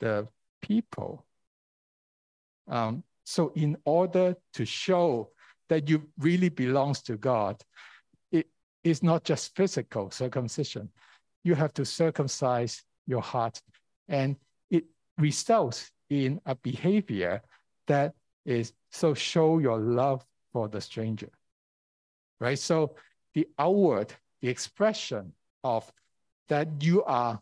the 0.00 0.28
people? 0.60 1.24
Um, 2.68 3.04
so 3.24 3.52
in 3.54 3.76
order 3.84 4.36
to 4.54 4.64
show 4.64 5.30
that 5.68 5.88
you 5.88 6.08
really 6.18 6.48
belongs 6.48 7.02
to 7.02 7.16
God, 7.16 7.62
is 8.86 9.02
not 9.02 9.24
just 9.24 9.56
physical 9.56 10.10
circumcision. 10.12 10.88
You 11.42 11.56
have 11.56 11.74
to 11.74 11.84
circumcise 11.84 12.84
your 13.06 13.20
heart. 13.20 13.60
And 14.08 14.36
it 14.70 14.84
results 15.18 15.90
in 16.08 16.40
a 16.46 16.54
behavior 16.54 17.42
that 17.88 18.14
is 18.44 18.72
so 18.90 19.12
show 19.12 19.58
your 19.58 19.78
love 19.78 20.24
for 20.52 20.68
the 20.68 20.80
stranger, 20.80 21.30
right? 22.38 22.58
So 22.58 22.94
the 23.34 23.48
outward, 23.58 24.14
the 24.40 24.48
expression 24.48 25.32
of 25.64 25.92
that 26.48 26.68
you 26.80 27.02
are 27.02 27.40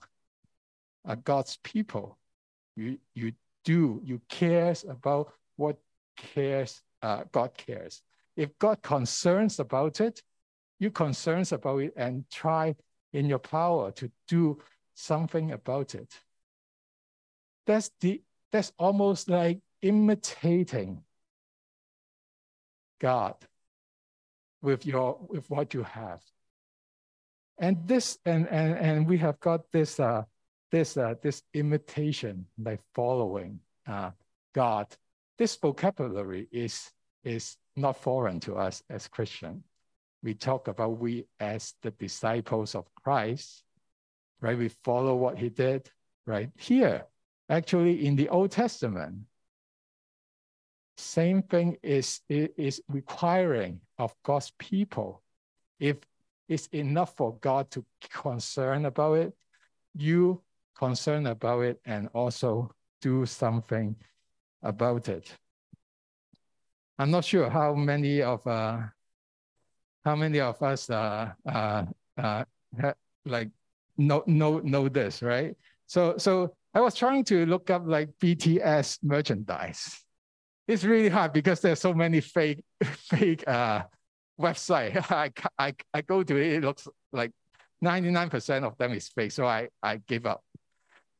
a 1.04 1.14
God's 1.14 1.58
people. 1.62 2.16
You, 2.74 2.96
you 3.14 3.32
do, 3.64 4.00
you 4.02 4.18
cares 4.30 4.84
about 4.88 5.34
what 5.56 5.76
cares, 6.16 6.80
uh, 7.02 7.24
God 7.32 7.52
cares. 7.54 8.00
If 8.34 8.58
God 8.58 8.80
concerns 8.80 9.60
about 9.60 10.00
it, 10.00 10.22
you 10.78 10.90
concerns 10.90 11.52
about 11.52 11.78
it 11.82 11.92
and 11.96 12.24
try 12.30 12.74
in 13.12 13.26
your 13.26 13.38
power 13.38 13.90
to 13.92 14.10
do 14.28 14.58
something 14.94 15.52
about 15.52 15.94
it. 15.94 16.20
That's 17.66 17.90
the 18.00 18.22
that's 18.52 18.72
almost 18.78 19.28
like 19.28 19.60
imitating 19.82 21.02
God 23.00 23.34
with 24.62 24.86
your 24.86 25.18
with 25.28 25.48
what 25.50 25.74
you 25.74 25.82
have. 25.82 26.22
And 27.58 27.86
this 27.86 28.18
and 28.24 28.48
and, 28.48 28.78
and 28.78 29.08
we 29.08 29.18
have 29.18 29.38
got 29.40 29.70
this 29.72 30.00
uh 30.00 30.24
this 30.70 30.96
uh 30.96 31.14
this 31.22 31.42
imitation 31.54 32.46
like 32.58 32.80
following 32.94 33.60
uh 33.86 34.10
God. 34.54 34.86
This 35.38 35.56
vocabulary 35.56 36.48
is 36.52 36.90
is 37.24 37.56
not 37.76 37.96
foreign 37.96 38.40
to 38.40 38.56
us 38.56 38.82
as 38.90 39.08
Christian. 39.08 39.64
We 40.24 40.32
talk 40.32 40.68
about 40.68 40.98
we 40.98 41.26
as 41.38 41.74
the 41.82 41.90
disciples 41.90 42.74
of 42.74 42.86
Christ, 42.94 43.62
right? 44.40 44.56
We 44.56 44.70
follow 44.82 45.14
what 45.16 45.38
he 45.38 45.50
did, 45.50 45.90
right? 46.26 46.48
Here, 46.56 47.04
actually 47.50 48.06
in 48.06 48.16
the 48.16 48.30
Old 48.30 48.50
Testament, 48.50 49.16
same 50.96 51.42
thing 51.42 51.76
is, 51.82 52.20
is 52.30 52.80
requiring 52.88 53.80
of 53.98 54.14
God's 54.24 54.50
people. 54.58 55.22
If 55.78 55.98
it's 56.48 56.68
enough 56.68 57.14
for 57.16 57.36
God 57.42 57.70
to 57.72 57.84
concern 58.10 58.86
about 58.86 59.18
it, 59.18 59.34
you 59.94 60.40
concern 60.74 61.26
about 61.26 61.60
it 61.60 61.80
and 61.84 62.08
also 62.14 62.70
do 63.02 63.26
something 63.26 63.94
about 64.62 65.08
it. 65.10 65.30
I'm 66.98 67.10
not 67.10 67.26
sure 67.26 67.50
how 67.50 67.74
many 67.74 68.22
of 68.22 68.46
uh, 68.46 68.84
how 70.04 70.16
many 70.16 70.40
of 70.40 70.62
us 70.62 70.90
uh, 70.90 71.32
uh, 71.46 71.84
uh, 72.16 72.44
like 73.24 73.50
know 73.96 74.22
know 74.26 74.58
know 74.58 74.88
this, 74.88 75.22
right? 75.22 75.56
So 75.86 76.16
so 76.18 76.54
I 76.74 76.80
was 76.80 76.94
trying 76.94 77.24
to 77.24 77.46
look 77.46 77.70
up 77.70 77.82
like 77.86 78.10
BTS 78.18 78.98
merchandise 79.02 80.04
it's 80.66 80.84
really 80.84 81.08
hard 81.08 81.32
because 81.32 81.60
there's 81.60 81.80
so 81.80 81.92
many 81.92 82.20
fake 82.20 82.64
fake 82.84 83.46
uh, 83.46 83.82
website. 84.40 84.96
I, 85.10 85.30
I, 85.58 85.74
I 85.92 86.00
go 86.02 86.22
to 86.22 86.36
it, 86.36 86.54
it 86.54 86.64
looks 86.64 86.88
like 87.12 87.32
99% 87.82 88.64
of 88.64 88.76
them 88.78 88.92
is 88.92 89.08
fake. 89.08 89.32
So 89.32 89.46
I, 89.46 89.68
I 89.82 89.98
give 90.06 90.26
up. 90.26 90.42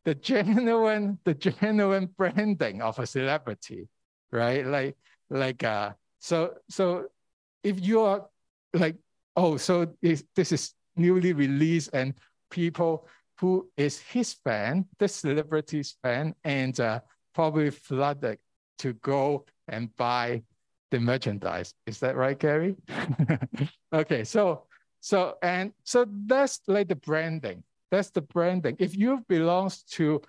The 0.05 0.14
genuine, 0.14 1.18
the 1.25 1.35
genuine 1.35 2.11
branding 2.16 2.83
of 2.83 2.99
a 2.99 3.07
celebrity, 3.07 3.88
right? 4.31 4.66
Like, 4.66 4.97
like 5.31 5.64
uh, 5.64 5.92
so 6.18 6.55
so 6.68 7.07
if 7.62 7.81
you're 7.81 8.27
like, 8.75 8.97
oh, 9.37 9.57
so 9.57 9.95
this 10.03 10.53
is 10.53 10.75
newly 10.97 11.33
released 11.33 11.91
and 11.93 12.15
people 12.51 13.09
who 13.41 13.69
is 13.77 13.99
his 13.99 14.35
fan, 14.35 14.87
the 14.99 15.09
celebrity's 15.09 15.97
fan, 16.03 16.35
and 16.45 16.79
uh, 16.79 17.01
probably 17.35 17.71
flooded 17.71 18.39
to 18.79 18.93
go 18.95 19.45
and 19.69 19.95
buy 19.97 20.43
the 20.91 21.01
merchandise. 21.01 21.75
Is 21.87 21.99
that 22.01 22.17
right, 22.17 22.39
Gary? 22.39 22.77
okay, 23.93 24.25
so 24.25 24.67
so 25.01 25.37
and 25.43 25.73
so 25.83 26.07
that's 26.27 26.61
like 26.67 26.89
the 26.89 26.97
branding. 26.97 27.63
That's 27.91 28.11
the 28.11 28.23
branding. 28.23 28.77
If 28.79 28.97
you 28.97 29.25
belongs 29.29 29.83
to 29.99 30.23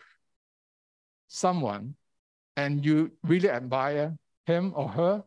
someone 1.27 1.95
and 2.57 2.85
you 2.85 3.11
really 3.23 3.49
admire 3.49 4.17
him 4.45 4.73
or 4.75 4.89
her, 4.89 5.23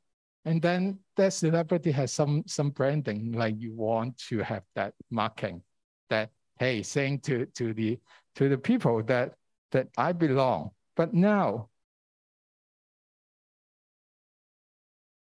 and 0.48 0.62
then 0.62 0.98
that 1.16 1.34
celebrity 1.34 1.92
has 1.92 2.12
some 2.12 2.42
some 2.46 2.70
branding, 2.70 3.32
like 3.32 3.56
you 3.58 3.74
want 3.74 4.16
to 4.28 4.38
have 4.38 4.64
that 4.74 4.94
marking, 5.10 5.62
that 6.08 6.30
hey, 6.58 6.82
saying 6.82 7.20
to 7.20 7.46
to 7.56 7.74
the 7.74 7.98
to 8.36 8.48
the 8.48 8.56
people 8.56 9.02
that 9.04 9.34
that 9.72 9.88
I 9.98 10.12
belong. 10.12 10.70
But 10.96 11.12
now 11.12 11.68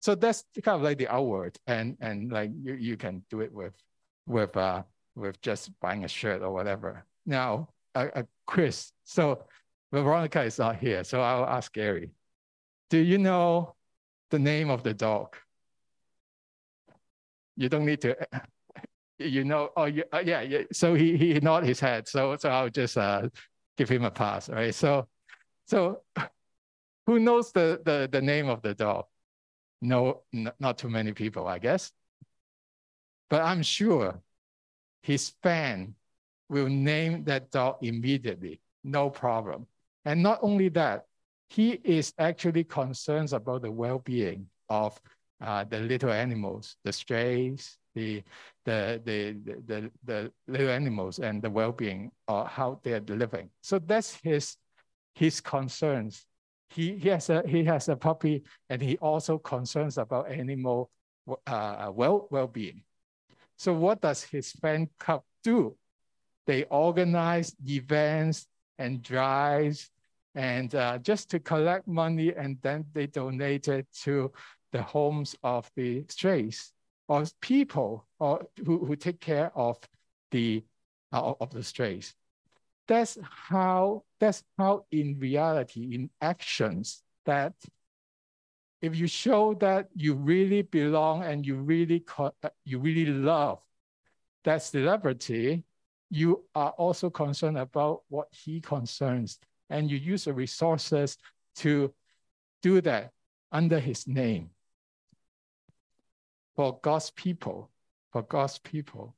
So 0.01 0.15
that's 0.15 0.43
kind 0.63 0.75
of 0.75 0.81
like 0.81 0.97
the 0.97 1.07
outward, 1.07 1.59
and 1.67 1.95
and 2.01 2.31
like 2.31 2.49
you, 2.59 2.73
you 2.73 2.97
can 2.97 3.23
do 3.29 3.41
it 3.41 3.53
with 3.53 3.73
with 4.25 4.57
uh 4.57 4.83
with 5.15 5.39
just 5.41 5.69
buying 5.79 6.05
a 6.05 6.07
shirt 6.07 6.41
or 6.41 6.51
whatever. 6.51 7.05
Now, 7.25 7.69
a, 7.93 8.07
a 8.21 8.27
quiz. 8.47 8.91
So 9.03 9.45
Veronica 9.91 10.41
is 10.41 10.57
not 10.57 10.77
here, 10.77 11.03
so 11.03 11.21
I'll 11.21 11.45
ask 11.45 11.71
Gary. 11.71 12.11
Do 12.89 12.97
you 12.97 13.19
know 13.19 13.75
the 14.31 14.39
name 14.39 14.69
of 14.69 14.83
the 14.83 14.93
dog? 14.93 15.35
You 17.55 17.69
don't 17.69 17.85
need 17.85 18.01
to, 18.01 18.15
you 19.19 19.43
know, 19.43 19.69
oh, 19.75 19.85
you, 19.85 20.03
uh, 20.11 20.23
yeah, 20.25 20.41
yeah. 20.41 20.63
So 20.71 20.95
he, 20.95 21.17
he 21.17 21.39
nodded 21.39 21.67
his 21.67 21.79
head. 21.79 22.07
So, 22.07 22.35
so 22.37 22.49
I'll 22.49 22.69
just 22.69 22.97
uh, 22.97 23.29
give 23.77 23.89
him 23.89 24.03
a 24.05 24.11
pass, 24.11 24.49
right? 24.49 24.73
So, 24.73 25.07
so 25.65 26.01
who 27.05 27.19
knows 27.19 27.51
the, 27.51 27.81
the, 27.85 28.09
the 28.11 28.21
name 28.21 28.49
of 28.49 28.61
the 28.61 28.73
dog? 28.73 29.05
No, 29.81 30.23
not 30.31 30.77
too 30.77 30.89
many 30.89 31.11
people, 31.13 31.47
I 31.47 31.59
guess. 31.59 31.91
But 33.29 33.41
I'm 33.41 33.63
sure 33.63 34.21
his 35.01 35.33
fan 35.41 35.95
will 36.49 36.67
name 36.67 37.23
that 37.23 37.49
dog 37.49 37.77
immediately, 37.81 38.61
no 38.83 39.09
problem. 39.09 39.67
And 40.05 40.21
not 40.21 40.39
only 40.41 40.69
that, 40.69 41.05
he 41.51 41.71
is 41.83 42.13
actually 42.17 42.63
concerned 42.63 43.33
about 43.33 43.61
the 43.61 43.71
well-being 43.71 44.47
of 44.69 44.97
uh, 45.41 45.65
the 45.65 45.79
little 45.79 46.09
animals, 46.09 46.77
the 46.85 46.93
strays, 46.93 47.77
the, 47.93 48.23
the, 48.63 49.01
the, 49.03 49.35
the, 49.67 49.91
the, 50.05 50.31
little 50.47 50.69
animals 50.69 51.19
and 51.19 51.41
the 51.41 51.49
well-being 51.49 52.09
of 52.29 52.47
how 52.47 52.79
they're 52.83 53.01
living. 53.01 53.49
So 53.59 53.79
that's 53.79 54.15
his, 54.23 54.55
his 55.13 55.41
concerns. 55.41 56.25
He, 56.69 56.95
he, 56.95 57.09
has 57.09 57.29
a, 57.29 57.43
he 57.45 57.65
has 57.65 57.89
a 57.89 57.97
puppy 57.97 58.43
and 58.69 58.81
he 58.81 58.97
also 58.99 59.37
concerns 59.37 59.97
about 59.97 60.31
animal 60.31 60.89
uh, 61.47 61.91
well, 61.93 62.29
well-being. 62.31 62.81
So 63.57 63.73
what 63.73 63.99
does 63.99 64.23
his 64.23 64.53
fan 64.53 64.87
club 64.97 65.23
do? 65.43 65.75
They 66.47 66.63
organize 66.63 67.53
events 67.67 68.47
and 68.79 69.01
drives 69.01 69.90
and 70.35 70.73
uh, 70.75 70.97
just 70.99 71.29
to 71.31 71.39
collect 71.39 71.87
money 71.87 72.33
and 72.33 72.57
then 72.61 72.85
they 72.93 73.07
donate 73.07 73.67
it 73.67 73.87
to 74.03 74.31
the 74.71 74.81
homes 74.81 75.35
of 75.43 75.69
the 75.75 76.05
strays 76.09 76.71
or 77.07 77.25
people 77.41 78.07
or 78.19 78.45
who, 78.65 78.85
who 78.85 78.95
take 78.95 79.19
care 79.19 79.51
of 79.55 79.77
the 80.31 80.63
uh, 81.11 81.33
of 81.39 81.49
the 81.51 81.63
strays. 81.63 82.15
That's 82.87 83.17
how 83.23 84.03
that's 84.19 84.43
how 84.57 84.85
in 84.91 85.19
reality, 85.19 85.93
in 85.95 86.09
actions, 86.21 87.03
that 87.25 87.53
if 88.81 88.95
you 88.95 89.07
show 89.07 89.53
that 89.55 89.89
you 89.95 90.15
really 90.15 90.61
belong 90.63 91.23
and 91.23 91.45
you 91.45 91.55
really 91.55 92.03
you 92.65 92.79
really 92.79 93.05
love 93.05 93.59
that 94.43 94.63
celebrity, 94.63 95.63
you 96.09 96.43
are 96.55 96.71
also 96.71 97.09
concerned 97.09 97.57
about 97.57 98.01
what 98.09 98.27
he 98.31 98.59
concerns, 98.59 99.39
and 99.71 99.89
you 99.89 99.97
use 99.97 100.25
the 100.25 100.33
resources 100.33 101.17
to 101.55 101.93
do 102.61 102.81
that 102.81 103.11
under 103.51 103.79
his 103.79 104.07
name. 104.07 104.51
For 106.55 106.77
God's 106.81 107.09
people, 107.11 107.71
for 108.11 108.21
God's 108.21 108.59
people, 108.59 109.15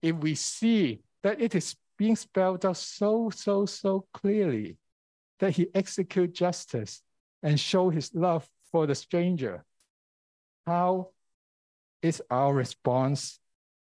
if 0.00 0.14
we 0.16 0.34
see 0.36 1.00
that 1.22 1.40
it 1.40 1.54
is 1.54 1.76
being 1.98 2.16
spelled 2.16 2.64
out 2.64 2.76
so, 2.76 3.30
so, 3.30 3.66
so 3.66 4.06
clearly 4.14 4.76
that 5.40 5.56
he 5.56 5.66
execute 5.74 6.32
justice 6.32 7.02
and 7.42 7.58
show 7.58 7.90
his 7.90 8.14
love 8.14 8.48
for 8.70 8.86
the 8.86 8.94
stranger. 8.94 9.64
How 10.66 11.08
is 12.00 12.22
our 12.30 12.54
response 12.54 13.40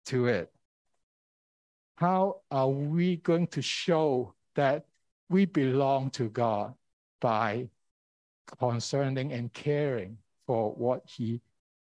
to 0.06 0.26
it? 0.26 0.52
How 1.96 2.42
are 2.50 2.68
we 2.68 3.16
going 3.16 3.48
to 3.48 3.62
show 3.62 4.34
that 4.54 4.84
we 5.28 5.44
belong 5.44 6.10
to 6.10 6.28
God 6.28 6.74
by 7.20 7.68
concerning 8.58 9.32
and 9.32 9.52
caring 9.52 10.18
for 10.46 10.72
what 10.72 11.02
He 11.06 11.40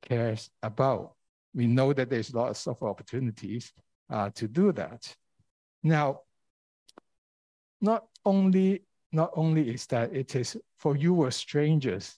cares 0.01 0.49
about? 0.63 1.13
We 1.53 1.67
know 1.67 1.93
that 1.93 2.09
there's 2.09 2.33
lots 2.33 2.67
of 2.67 2.81
opportunities 2.83 3.73
uh, 4.09 4.29
to 4.35 4.47
do 4.47 4.71
that. 4.73 5.15
Now, 5.83 6.21
not 7.81 8.05
only 8.25 8.83
not 9.11 9.31
only 9.35 9.69
is 9.69 9.87
that 9.87 10.13
it 10.13 10.35
is 10.35 10.57
for 10.77 10.95
you 10.95 11.13
were 11.13 11.31
strangers 11.31 12.17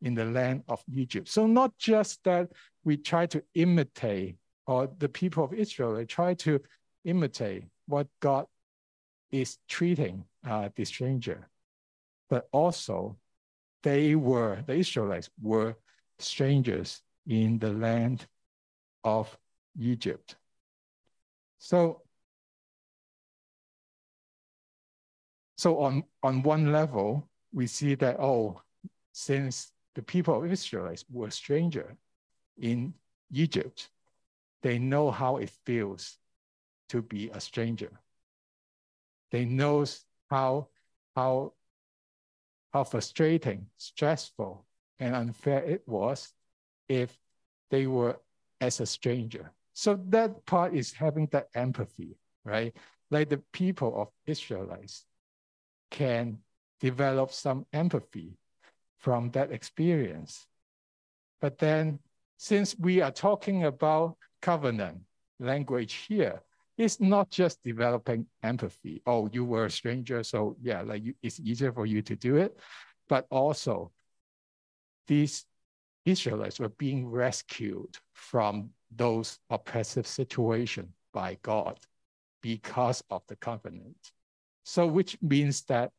in 0.00 0.14
the 0.14 0.24
land 0.24 0.64
of 0.68 0.82
Egypt. 0.92 1.28
So 1.28 1.46
not 1.46 1.76
just 1.78 2.22
that 2.24 2.50
we 2.84 2.96
try 2.96 3.26
to 3.26 3.42
imitate, 3.54 4.36
or 4.66 4.90
the 4.98 5.08
people 5.08 5.44
of 5.44 5.54
Israel 5.54 5.94
they 5.94 6.04
try 6.04 6.34
to 6.34 6.60
imitate 7.04 7.64
what 7.86 8.08
God 8.20 8.46
is 9.32 9.58
treating 9.68 10.24
uh, 10.48 10.68
the 10.76 10.84
stranger, 10.84 11.48
but 12.30 12.48
also 12.52 13.16
they 13.82 14.14
were 14.14 14.62
the 14.66 14.74
Israelites 14.74 15.30
were 15.40 15.76
strangers 16.18 17.02
in 17.26 17.58
the 17.58 17.72
land 17.72 18.26
of 19.02 19.36
Egypt. 19.80 20.36
So, 21.58 22.02
so 25.56 25.78
on, 25.80 26.04
on 26.22 26.42
one 26.42 26.72
level, 26.72 27.28
we 27.52 27.66
see 27.66 27.94
that, 27.96 28.18
oh, 28.20 28.60
since 29.12 29.72
the 29.94 30.02
people 30.02 30.42
of 30.42 30.50
Israelites 30.50 31.04
were 31.10 31.30
stranger 31.30 31.96
in 32.58 32.94
Egypt. 33.32 33.88
They 34.62 34.78
know 34.78 35.10
how 35.10 35.36
it 35.38 35.50
feels 35.64 36.18
to 36.90 37.02
be 37.02 37.30
a 37.30 37.40
stranger. 37.40 37.90
They 39.32 39.46
know 39.46 39.84
how, 40.30 40.68
how, 41.16 41.54
how 42.72 42.84
frustrating, 42.84 43.66
stressful, 43.78 44.64
and 45.00 45.16
unfair 45.16 45.64
it 45.64 45.82
was 45.88 46.32
if 46.88 47.18
they 47.70 47.86
were 47.86 48.20
as 48.60 48.80
a 48.80 48.86
stranger. 48.86 49.50
So 49.72 49.98
that 50.10 50.44
part 50.46 50.74
is 50.74 50.92
having 50.92 51.26
that 51.32 51.48
empathy, 51.54 52.18
right? 52.44 52.76
Like 53.10 53.30
the 53.30 53.38
people 53.52 54.00
of 54.00 54.08
Israelites 54.26 55.06
can 55.90 56.38
develop 56.80 57.32
some 57.32 57.64
empathy 57.72 58.36
from 58.98 59.30
that 59.30 59.50
experience. 59.50 60.46
But 61.40 61.58
then, 61.58 61.98
since 62.36 62.78
we 62.78 63.00
are 63.00 63.10
talking 63.10 63.64
about 63.64 64.16
covenant 64.42 64.98
language 65.40 65.94
here, 66.08 66.42
it's 66.78 67.00
not 67.00 67.30
just 67.30 67.62
developing 67.62 68.26
empathy. 68.42 69.02
Oh, 69.06 69.28
you 69.32 69.44
were 69.44 69.66
a 69.66 69.70
stranger, 69.70 70.22
so 70.22 70.56
yeah, 70.62 70.82
like 70.82 71.04
you, 71.04 71.14
it's 71.22 71.40
easier 71.40 71.72
for 71.72 71.86
you 71.86 72.02
to 72.02 72.16
do 72.16 72.36
it. 72.36 72.58
But 73.08 73.26
also, 73.30 73.92
these 75.06 75.44
Israelites 76.04 76.58
were 76.58 76.70
being 76.70 77.08
rescued 77.08 77.96
from 78.14 78.70
those 78.94 79.38
oppressive 79.50 80.06
situations 80.06 80.88
by 81.12 81.38
God 81.42 81.78
because 82.40 83.02
of 83.10 83.22
the 83.28 83.36
covenant. 83.36 83.96
So, 84.64 84.86
which 84.86 85.18
means 85.20 85.62
that 85.64 85.92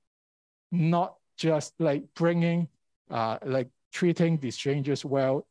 not 0.72 1.16
just 1.38 1.74
like 1.80 2.04
bringing 2.16 2.68
uh, 3.10 3.38
like 3.46 3.70
treating 3.92 4.38
the 4.38 4.52
strangers 4.52 5.06
well 5.06 5.46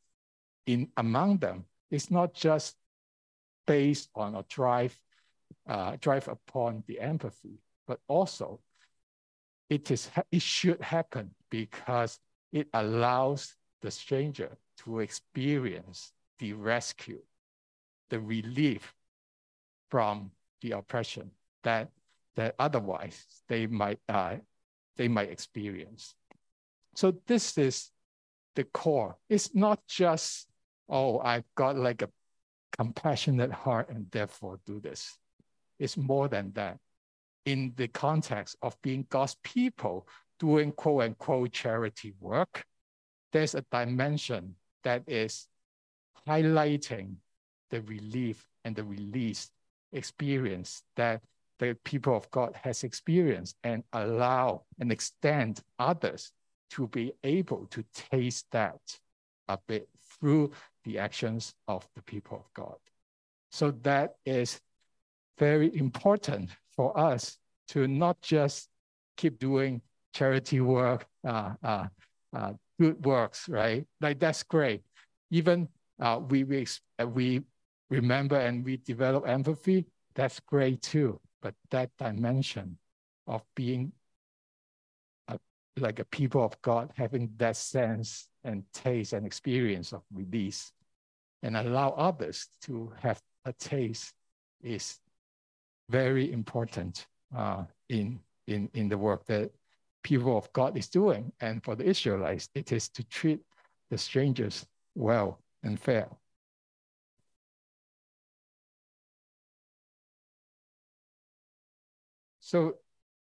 in 0.66 0.88
among 0.96 1.38
them. 1.38 1.64
It's 1.90 2.10
not 2.10 2.34
just 2.34 2.76
based 3.66 4.10
on 4.14 4.34
a 4.34 4.44
drive, 4.48 4.98
uh, 5.68 5.96
drive 6.00 6.28
upon 6.28 6.82
the 6.86 7.00
empathy, 7.00 7.58
but 7.86 8.00
also 8.08 8.60
it 9.68 9.90
is 9.90 10.10
it 10.30 10.42
should 10.42 10.80
happen 10.80 11.30
because 11.50 12.18
it 12.52 12.68
allows 12.74 13.54
the 13.80 13.90
stranger 13.90 14.56
to 14.78 15.00
experience 15.00 16.12
the 16.38 16.52
rescue, 16.52 17.20
the 18.10 18.20
relief 18.20 18.94
from 19.90 20.30
the 20.60 20.72
oppression 20.72 21.30
that 21.62 21.90
that 22.36 22.54
otherwise 22.58 23.24
they 23.48 23.66
might 23.66 23.98
uh, 24.08 24.36
they 24.96 25.08
might 25.08 25.30
experience. 25.30 26.14
So 26.94 27.14
this 27.26 27.56
is 27.56 27.90
the 28.54 28.64
core. 28.64 29.16
It's 29.28 29.54
not 29.54 29.80
just, 29.86 30.48
oh, 30.88 31.18
I've 31.20 31.44
got 31.54 31.76
like 31.76 32.02
a 32.02 32.10
compassionate 32.76 33.52
heart 33.52 33.88
and 33.88 34.10
therefore 34.10 34.60
do 34.66 34.80
this. 34.80 35.16
It's 35.78 35.96
more 35.96 36.28
than 36.28 36.52
that. 36.54 36.78
In 37.44 37.72
the 37.76 37.88
context 37.88 38.56
of 38.62 38.80
being 38.82 39.06
God's 39.08 39.36
people 39.42 40.06
doing 40.38 40.72
quote 40.72 41.02
unquote 41.02 41.52
charity 41.52 42.14
work, 42.20 42.64
there's 43.32 43.54
a 43.54 43.64
dimension 43.72 44.54
that 44.84 45.02
is 45.06 45.46
highlighting 46.26 47.16
the 47.70 47.82
relief 47.82 48.46
and 48.64 48.76
the 48.76 48.84
release 48.84 49.50
experience 49.92 50.82
that 50.96 51.22
the 51.58 51.76
people 51.84 52.16
of 52.16 52.30
God 52.30 52.54
has 52.62 52.84
experienced 52.84 53.56
and 53.62 53.84
allow 53.92 54.62
and 54.78 54.90
extend 54.90 55.60
others 55.78 56.32
to 56.70 56.88
be 56.88 57.12
able 57.22 57.66
to 57.66 57.84
taste 58.10 58.46
that 58.50 58.80
a 59.48 59.58
bit 59.68 59.88
through 60.18 60.50
the 60.84 60.98
actions 60.98 61.54
of 61.68 61.86
the 61.94 62.02
people 62.02 62.38
of 62.38 62.52
God. 62.54 62.76
So 63.50 63.70
that 63.82 64.14
is 64.24 64.60
very 65.42 65.76
important 65.76 66.50
for 66.76 66.96
us 66.96 67.36
to 67.66 67.88
not 67.88 68.16
just 68.22 68.68
keep 69.16 69.40
doing 69.40 69.82
charity 70.14 70.60
work, 70.60 71.04
uh, 71.26 71.54
uh, 71.64 71.86
uh, 72.32 72.52
good 72.78 73.04
works, 73.04 73.48
right? 73.48 73.84
Like 74.00 74.20
that's 74.20 74.44
great. 74.44 74.82
Even 75.32 75.66
uh, 76.00 76.20
we, 76.28 76.44
we, 76.44 76.64
uh, 77.00 77.08
we 77.08 77.42
remember 77.90 78.36
and 78.36 78.64
we 78.64 78.76
develop 78.76 79.26
empathy, 79.26 79.84
that's 80.14 80.38
great 80.38 80.80
too. 80.80 81.18
But 81.40 81.54
that 81.70 81.90
dimension 81.98 82.78
of 83.26 83.42
being 83.56 83.90
a, 85.26 85.40
like 85.76 85.98
a 85.98 86.04
people 86.04 86.44
of 86.44 86.54
God, 86.62 86.92
having 86.94 87.30
that 87.38 87.56
sense 87.56 88.28
and 88.44 88.62
taste 88.72 89.12
and 89.12 89.26
experience 89.26 89.92
of 89.92 90.02
release 90.14 90.72
and 91.42 91.56
allow 91.56 91.90
others 91.98 92.46
to 92.66 92.92
have 93.00 93.20
a 93.44 93.52
taste 93.54 94.14
is 94.62 95.01
very 95.88 96.32
important 96.32 97.06
uh, 97.36 97.64
in, 97.88 98.20
in, 98.46 98.68
in 98.74 98.88
the 98.88 98.98
work 98.98 99.24
that 99.26 99.50
people 100.02 100.36
of 100.36 100.52
God 100.52 100.76
is 100.76 100.88
doing. 100.88 101.32
And 101.40 101.62
for 101.62 101.76
the 101.76 101.84
Israelites, 101.84 102.48
it 102.54 102.72
is 102.72 102.88
to 102.90 103.04
treat 103.04 103.40
the 103.90 103.98
strangers 103.98 104.66
well 104.94 105.40
and 105.62 105.78
fair. 105.78 106.08
So 112.40 112.74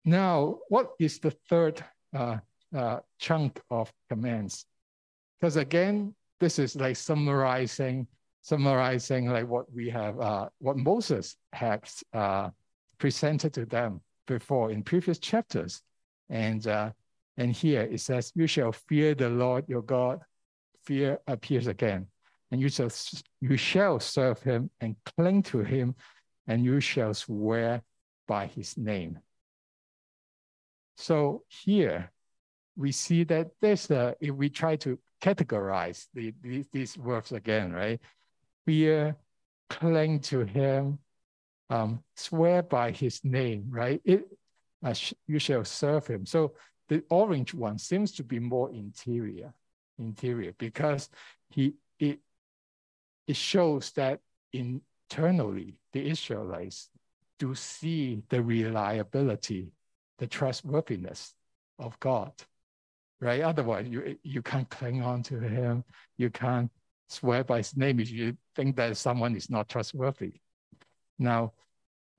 now, 0.05 0.59
what 0.69 0.93
is 0.99 1.19
the 1.19 1.31
third 1.49 1.83
uh, 2.15 2.37
uh, 2.75 2.99
chunk 3.19 3.61
of 3.69 3.93
commands? 4.09 4.65
Because 5.39 5.55
again, 5.57 6.15
this 6.39 6.57
is 6.57 6.75
like 6.75 6.95
summarizing, 6.95 8.07
summarizing 8.41 9.29
like 9.29 9.47
what 9.47 9.71
we 9.73 9.89
have, 9.89 10.19
uh, 10.19 10.49
what 10.59 10.77
Moses 10.77 11.35
has 11.53 12.03
uh, 12.13 12.49
presented 12.97 13.53
to 13.53 13.65
them 13.65 14.01
before 14.27 14.71
in 14.71 14.83
previous 14.83 15.19
chapters. 15.19 15.81
And, 16.29 16.65
uh, 16.67 16.91
and 17.37 17.51
here 17.51 17.81
it 17.81 18.01
says, 18.01 18.31
you 18.35 18.47
shall 18.47 18.71
fear 18.71 19.15
the 19.15 19.29
Lord 19.29 19.65
your 19.67 19.81
God. 19.81 20.19
Fear 20.85 21.19
appears 21.27 21.67
again. 21.67 22.07
And 22.51 22.59
you 22.59 22.69
shall, 22.69 22.89
you 23.41 23.57
shall 23.57 23.99
serve 23.99 24.41
him 24.41 24.71
and 24.81 24.95
cling 25.05 25.43
to 25.43 25.59
him, 25.59 25.95
and 26.47 26.63
you 26.63 26.79
shall 26.79 27.13
swear 27.13 27.83
by 28.27 28.47
his 28.47 28.75
name. 28.75 29.19
So 30.97 31.43
here 31.47 32.11
we 32.75 32.91
see 32.91 33.23
that 33.25 33.51
there's 33.61 33.91
a, 33.91 34.15
if 34.19 34.33
we 34.33 34.49
try 34.49 34.77
to 34.77 34.97
categorize 35.21 36.07
the, 36.13 36.33
the, 36.41 36.65
these 36.71 36.95
verbs 36.95 37.31
again, 37.31 37.71
right? 37.71 37.99
Fear, 38.65 39.15
cling 39.69 40.19
to 40.19 40.41
him, 40.41 40.99
um, 41.69 42.03
swear 42.15 42.63
by 42.63 42.91
his 42.91 43.23
name, 43.23 43.65
right? 43.69 44.01
It, 44.03 44.25
uh, 44.83 44.93
you 45.27 45.39
shall 45.39 45.65
serve 45.65 46.07
him. 46.07 46.25
So 46.25 46.53
the 46.87 47.03
orange 47.09 47.53
one 47.53 47.77
seems 47.77 48.11
to 48.13 48.23
be 48.23 48.39
more 48.39 48.71
interior, 48.71 49.53
interior, 49.97 50.53
because 50.57 51.09
he 51.49 51.75
it 51.99 52.19
it 53.27 53.35
shows 53.35 53.91
that 53.91 54.21
internally 54.53 55.75
the 55.93 56.09
Israelites 56.09 56.89
do 57.37 57.53
see 57.53 58.23
the 58.29 58.41
reliability, 58.41 59.71
the 60.17 60.27
trustworthiness 60.27 61.35
of 61.77 61.99
God, 61.99 62.33
right? 63.21 63.41
Otherwise, 63.41 63.87
you 63.87 64.17
you 64.23 64.41
can't 64.41 64.69
cling 64.69 65.03
on 65.03 65.21
to 65.23 65.39
him, 65.39 65.83
you 66.17 66.29
can't 66.29 66.71
swear 67.07 67.43
by 67.43 67.57
his 67.57 67.75
name 67.75 67.99
you 67.99 68.37
think 68.59 68.75
that 68.75 68.97
someone 68.97 69.35
is 69.37 69.49
not 69.49 69.69
trustworthy. 69.69 70.33
Now, 71.17 71.53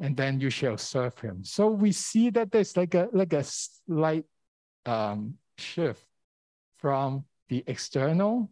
and 0.00 0.16
then 0.16 0.40
you 0.40 0.48
shall 0.48 0.78
serve 0.78 1.18
him. 1.18 1.44
So 1.44 1.68
we 1.68 1.92
see 1.92 2.30
that 2.30 2.50
there's 2.50 2.76
like 2.76 2.94
a 2.94 3.08
like 3.12 3.34
a 3.34 3.44
slight 3.44 4.24
um, 4.86 5.34
shift 5.58 6.02
from 6.78 7.24
the 7.50 7.62
external 7.66 8.50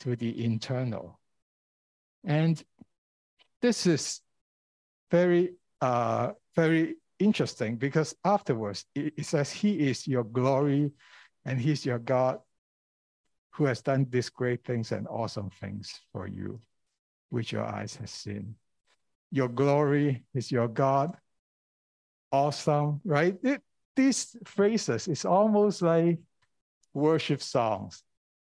to 0.00 0.16
the 0.16 0.44
internal. 0.44 1.18
And 2.24 2.62
this 3.62 3.86
is 3.86 4.20
very 5.10 5.54
uh, 5.80 6.32
very 6.54 6.96
interesting 7.18 7.76
because 7.76 8.14
afterwards 8.22 8.84
it, 8.94 9.14
it 9.16 9.24
says 9.24 9.50
he 9.50 9.88
is 9.88 10.06
your 10.06 10.24
glory 10.24 10.92
and 11.46 11.58
he's 11.58 11.86
your 11.86 11.98
God 11.98 12.40
who 13.56 13.64
has 13.64 13.82
done 13.82 14.06
these 14.10 14.28
great 14.28 14.64
things 14.64 14.92
and 14.92 15.08
awesome 15.08 15.50
things 15.50 16.00
for 16.12 16.26
you, 16.26 16.60
which 17.30 17.52
your 17.52 17.64
eyes 17.64 17.96
have 17.96 18.10
seen 18.10 18.54
your 19.30 19.48
glory 19.48 20.24
is 20.34 20.50
your 20.50 20.68
God. 20.68 21.16
Awesome, 22.32 23.00
right? 23.04 23.36
It, 23.42 23.62
these 23.94 24.36
phrases 24.44 25.08
is 25.08 25.24
almost 25.24 25.82
like 25.82 26.18
worship 26.92 27.42
songs, 27.42 28.02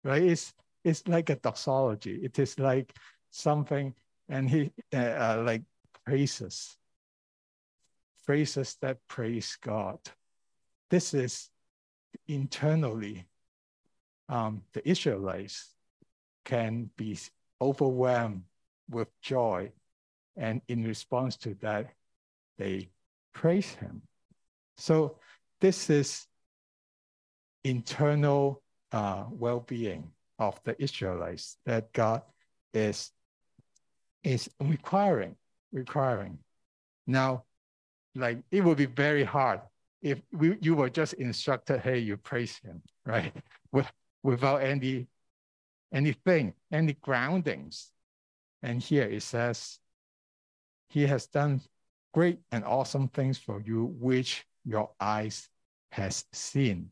right? 0.03 0.23
It's 0.23 0.53
it's 0.83 1.07
like 1.07 1.29
a 1.29 1.35
doxology. 1.35 2.19
It 2.23 2.39
is 2.39 2.59
like 2.59 2.93
something, 3.29 3.93
and 4.29 4.49
he 4.49 4.71
uh, 4.93 4.97
uh, 4.97 5.43
like 5.45 5.63
praises, 6.05 6.75
phrases 8.25 8.77
that 8.81 8.97
praise 9.07 9.57
God. 9.61 9.99
This 10.89 11.13
is 11.13 11.49
internally, 12.27 13.25
um, 14.31 14.63
the 14.73 14.87
Israelites 14.89 15.69
can 16.45 16.89
be 16.97 17.19
overwhelmed 17.61 18.43
with 18.89 19.07
joy 19.21 19.71
and 20.37 20.61
in 20.67 20.83
response 20.83 21.35
to 21.37 21.55
that, 21.61 21.91
they 22.57 22.89
praise 23.33 23.69
him. 23.73 24.01
So 24.77 25.17
this 25.59 25.89
is 25.89 26.25
internal 27.63 28.61
uh, 28.91 29.25
well-being 29.29 30.09
of 30.39 30.59
the 30.63 30.81
Israelites 30.81 31.57
that 31.65 31.91
God 31.93 32.21
is, 32.73 33.11
is 34.23 34.49
requiring, 34.59 35.35
requiring. 35.71 36.39
Now, 37.05 37.43
like 38.15 38.39
it 38.51 38.63
would 38.63 38.77
be 38.77 38.85
very 38.85 39.23
hard 39.23 39.61
if 40.01 40.19
we, 40.31 40.57
you 40.61 40.75
were 40.75 40.89
just 40.89 41.13
instructed, 41.13 41.81
hey, 41.81 41.99
you 41.99 42.17
praise 42.17 42.57
him, 42.57 42.81
right? 43.05 43.33
With, 44.23 44.41
without 44.41 44.61
any 44.61 45.07
anything, 45.93 46.53
any 46.71 46.93
groundings. 46.93 47.91
And 48.63 48.81
here 48.81 49.03
it 49.03 49.23
says, 49.23 49.79
he 50.89 51.07
has 51.07 51.27
done 51.27 51.61
great 52.13 52.39
and 52.51 52.63
awesome 52.63 53.07
things 53.07 53.37
for 53.37 53.61
you, 53.61 53.85
which 53.99 54.45
your 54.65 54.91
eyes 54.99 55.49
has 55.91 56.25
seen. 56.31 56.89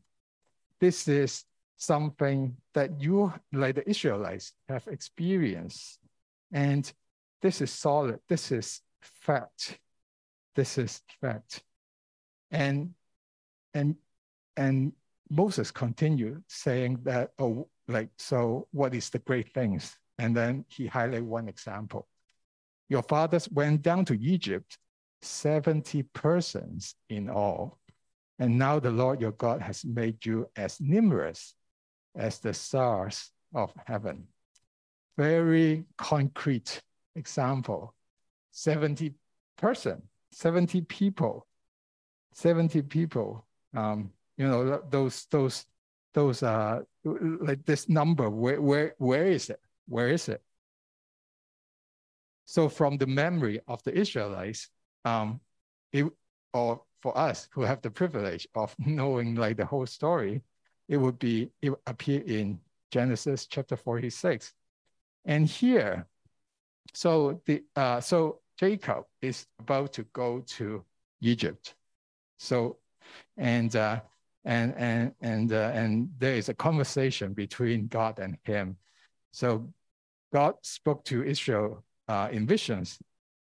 This 0.80 1.08
is 1.08 1.44
something 1.76 2.56
that 2.74 3.00
you, 3.00 3.32
like 3.52 3.76
the 3.76 3.88
Israelites, 3.88 4.52
have 4.68 4.86
experienced. 4.88 5.98
And 6.52 6.90
this 7.40 7.60
is 7.60 7.70
solid. 7.70 8.20
This 8.28 8.52
is 8.52 8.80
fact. 9.00 9.78
This 10.54 10.78
is 10.78 11.02
fact. 11.20 11.62
And 12.50 12.94
and 13.72 13.96
and 14.56 14.92
Moses 15.30 15.70
continued 15.70 16.42
saying 16.48 16.98
that, 17.04 17.30
oh, 17.38 17.68
like, 17.86 18.10
so 18.18 18.66
what 18.72 18.94
is 18.94 19.10
the 19.10 19.20
great 19.20 19.54
things? 19.54 19.96
And 20.18 20.36
then 20.36 20.64
he 20.68 20.88
highlighted 20.88 21.22
one 21.22 21.48
example. 21.48 22.08
Your 22.88 23.02
fathers 23.02 23.48
went 23.48 23.82
down 23.82 24.04
to 24.06 24.20
Egypt, 24.20 24.76
70 25.22 26.02
persons 26.12 26.96
in 27.08 27.30
all. 27.30 27.78
And 28.40 28.58
now 28.58 28.80
the 28.80 28.90
Lord 28.90 29.20
your 29.20 29.32
God 29.32 29.62
has 29.62 29.84
made 29.84 30.24
you 30.26 30.48
as 30.56 30.80
numerous 30.80 31.54
as 32.16 32.40
the 32.40 32.52
stars 32.52 33.30
of 33.54 33.72
heaven. 33.86 34.26
Very 35.16 35.84
concrete 35.96 36.82
example 37.14 37.94
70 38.52 39.14
person, 39.56 40.02
70 40.32 40.80
people, 40.82 41.46
70 42.32 42.82
people. 42.82 43.46
Um, 43.76 44.10
you 44.40 44.48
know, 44.48 44.80
those, 44.88 45.26
those, 45.26 45.66
those, 46.14 46.42
uh, 46.42 46.80
like 47.04 47.62
this 47.66 47.90
number, 47.90 48.30
where, 48.30 48.58
where, 48.58 48.94
where 48.96 49.26
is 49.26 49.50
it? 49.50 49.60
Where 49.86 50.08
is 50.08 50.30
it? 50.30 50.42
So 52.46 52.70
from 52.70 52.96
the 52.96 53.06
memory 53.06 53.60
of 53.68 53.82
the 53.82 53.92
Israelites, 53.94 54.70
um, 55.04 55.40
it, 55.92 56.06
or 56.54 56.80
for 57.02 57.16
us 57.18 57.50
who 57.52 57.60
have 57.60 57.82
the 57.82 57.90
privilege 57.90 58.48
of 58.54 58.74
knowing 58.86 59.34
like 59.34 59.58
the 59.58 59.66
whole 59.66 59.84
story, 59.84 60.40
it 60.88 60.96
would 60.96 61.18
be, 61.18 61.50
it 61.60 61.68
would 61.68 61.80
appear 61.86 62.22
in 62.22 62.58
Genesis 62.90 63.44
chapter 63.44 63.76
46. 63.76 64.54
And 65.26 65.46
here, 65.46 66.06
so 66.94 67.42
the 67.44 67.62
uh, 67.76 68.00
so 68.00 68.40
Jacob 68.58 69.04
is 69.20 69.46
about 69.58 69.92
to 69.92 70.04
go 70.14 70.40
to 70.56 70.82
Egypt. 71.20 71.74
So, 72.38 72.78
and 73.36 73.76
uh, 73.76 74.00
and 74.44 74.74
and 74.76 75.12
and 75.20 75.52
uh, 75.52 75.70
and 75.74 76.10
there 76.18 76.34
is 76.34 76.48
a 76.48 76.54
conversation 76.54 77.32
between 77.34 77.88
God 77.88 78.18
and 78.18 78.36
him. 78.44 78.76
So 79.32 79.72
God 80.32 80.54
spoke 80.62 81.04
to 81.06 81.22
Israel 81.22 81.84
uh, 82.08 82.28
in 82.32 82.46
visions 82.46 82.98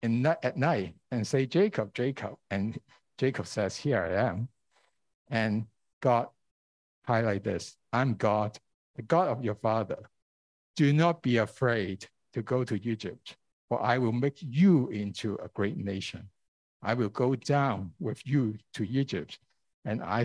in, 0.03 0.24
at 0.26 0.57
night 0.57 0.95
and 1.11 1.26
say, 1.26 1.47
Jacob, 1.47 1.95
Jacob. 1.95 2.36
And 2.51 2.78
Jacob 3.18 3.47
says, 3.47 3.76
Here 3.76 4.03
I 4.03 4.28
am. 4.28 4.49
And 5.28 5.66
God 6.01 6.28
highlight 7.07 7.45
this 7.45 7.76
I'm 7.93 8.14
God, 8.14 8.59
the 8.97 9.03
God 9.03 9.28
of 9.28 9.45
your 9.45 9.55
father. 9.55 10.11
Do 10.76 10.93
not 10.93 11.22
be 11.22 11.38
afraid 11.38 12.07
to 12.32 12.43
go 12.43 12.64
to 12.64 12.80
Egypt, 12.88 13.36
for 13.68 13.82
I 13.82 13.99
will 13.99 14.12
make 14.12 14.38
you 14.41 14.88
into 14.88 15.34
a 15.36 15.49
great 15.49 15.76
nation. 15.76 16.28
I 16.82 16.95
will 16.95 17.11
go 17.11 17.34
down 17.34 17.93
with 17.99 18.26
you 18.26 18.57
to 18.74 18.88
Egypt, 18.88 19.38
and 19.84 20.03
I 20.03 20.24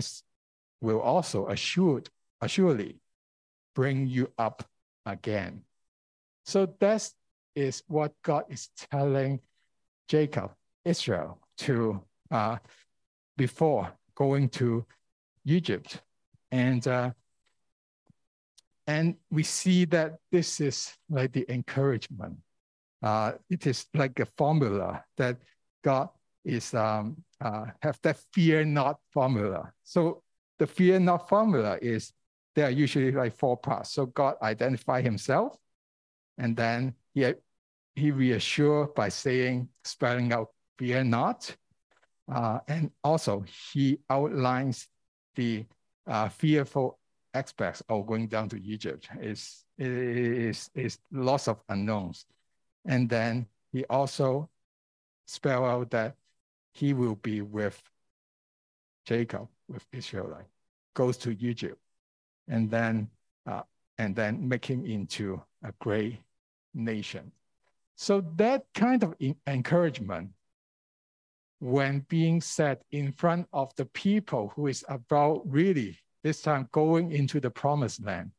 will 0.80 1.00
also 1.00 1.48
assured, 1.48 2.08
assuredly 2.40 3.00
bring 3.74 4.06
you 4.06 4.32
up 4.38 4.64
again. 5.04 5.62
So 6.44 6.66
that 6.80 7.10
is 7.54 7.82
what 7.88 8.12
God 8.22 8.44
is 8.48 8.68
telling 8.90 9.40
Jacob, 10.08 10.52
Israel, 10.84 11.38
to 11.58 12.00
uh, 12.30 12.58
before 13.36 13.92
going 14.14 14.48
to 14.50 14.86
Egypt. 15.44 16.00
And 16.50 16.86
uh, 16.86 17.10
and 18.86 19.16
we 19.30 19.42
see 19.42 19.84
that 19.86 20.18
this 20.30 20.60
is 20.60 20.92
like 21.10 21.32
the 21.32 21.44
encouragement. 21.52 22.36
Uh, 23.02 23.32
it 23.50 23.66
is 23.66 23.86
like 23.94 24.18
a 24.20 24.26
formula 24.38 25.04
that 25.16 25.38
God 25.82 26.08
is 26.44 26.72
um, 26.72 27.16
uh, 27.40 27.66
have 27.82 27.98
that 28.02 28.18
fear 28.32 28.64
not 28.64 29.00
formula. 29.12 29.72
So 29.82 30.22
the 30.58 30.66
fear 30.66 30.98
not 30.98 31.28
formula 31.28 31.78
is 31.80 32.12
there 32.54 32.66
are 32.66 32.70
usually 32.70 33.12
like 33.12 33.36
four 33.36 33.56
parts. 33.56 33.92
So 33.92 34.06
God 34.06 34.36
identify 34.42 35.02
himself, 35.02 35.56
and 36.38 36.56
then 36.56 36.94
he 37.14 37.34
he 37.94 38.10
reassure 38.10 38.88
by 38.88 39.08
saying, 39.08 39.68
spelling 39.84 40.32
out 40.32 40.48
fear 40.78 41.02
not. 41.04 41.54
Uh, 42.32 42.58
and 42.68 42.90
also 43.04 43.44
he 43.72 43.98
outlines 44.10 44.88
the 45.36 45.64
uh, 46.06 46.28
fearful 46.28 46.98
aspects 47.34 47.82
of 47.88 48.06
going 48.06 48.26
down 48.26 48.48
to 48.48 48.62
Egypt. 48.62 49.08
Is 49.20 49.64
is 49.78 50.70
is 50.74 50.98
lots 51.12 51.48
of 51.48 51.60
unknowns. 51.68 52.26
And 52.84 53.08
then 53.08 53.46
he 53.72 53.84
also 53.86 54.48
spell 55.26 55.64
out 55.64 55.90
that 55.90 56.16
he 56.72 56.94
will 56.94 57.16
be 57.16 57.42
with 57.42 57.80
Jacob, 59.06 59.48
with 59.68 59.86
Israelite, 59.92 60.46
goes 60.94 61.16
to 61.18 61.36
Egypt, 61.40 61.78
and 62.48 62.70
then 62.70 63.08
uh, 63.46 63.62
and 63.98 64.14
then 64.14 64.46
make 64.46 64.64
him 64.64 64.84
into 64.84 65.40
a 65.64 65.72
great 65.80 66.18
nation. 66.74 67.32
So 67.96 68.22
that 68.36 68.66
kind 68.74 69.02
of 69.02 69.14
encouragement, 69.46 70.30
when 71.60 72.00
being 72.08 72.40
said 72.40 72.78
in 72.90 73.12
front 73.12 73.48
of 73.52 73.74
the 73.76 73.86
people 73.86 74.52
who 74.54 74.66
is 74.66 74.84
about 74.88 75.42
really 75.50 75.98
this 76.22 76.42
time 76.42 76.68
going 76.72 77.12
into 77.12 77.40
the 77.40 77.50
promised 77.50 78.04
land, 78.04 78.32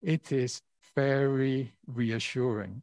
it 0.00 0.32
is 0.32 0.62
very 0.94 1.74
reassuring, 1.86 2.82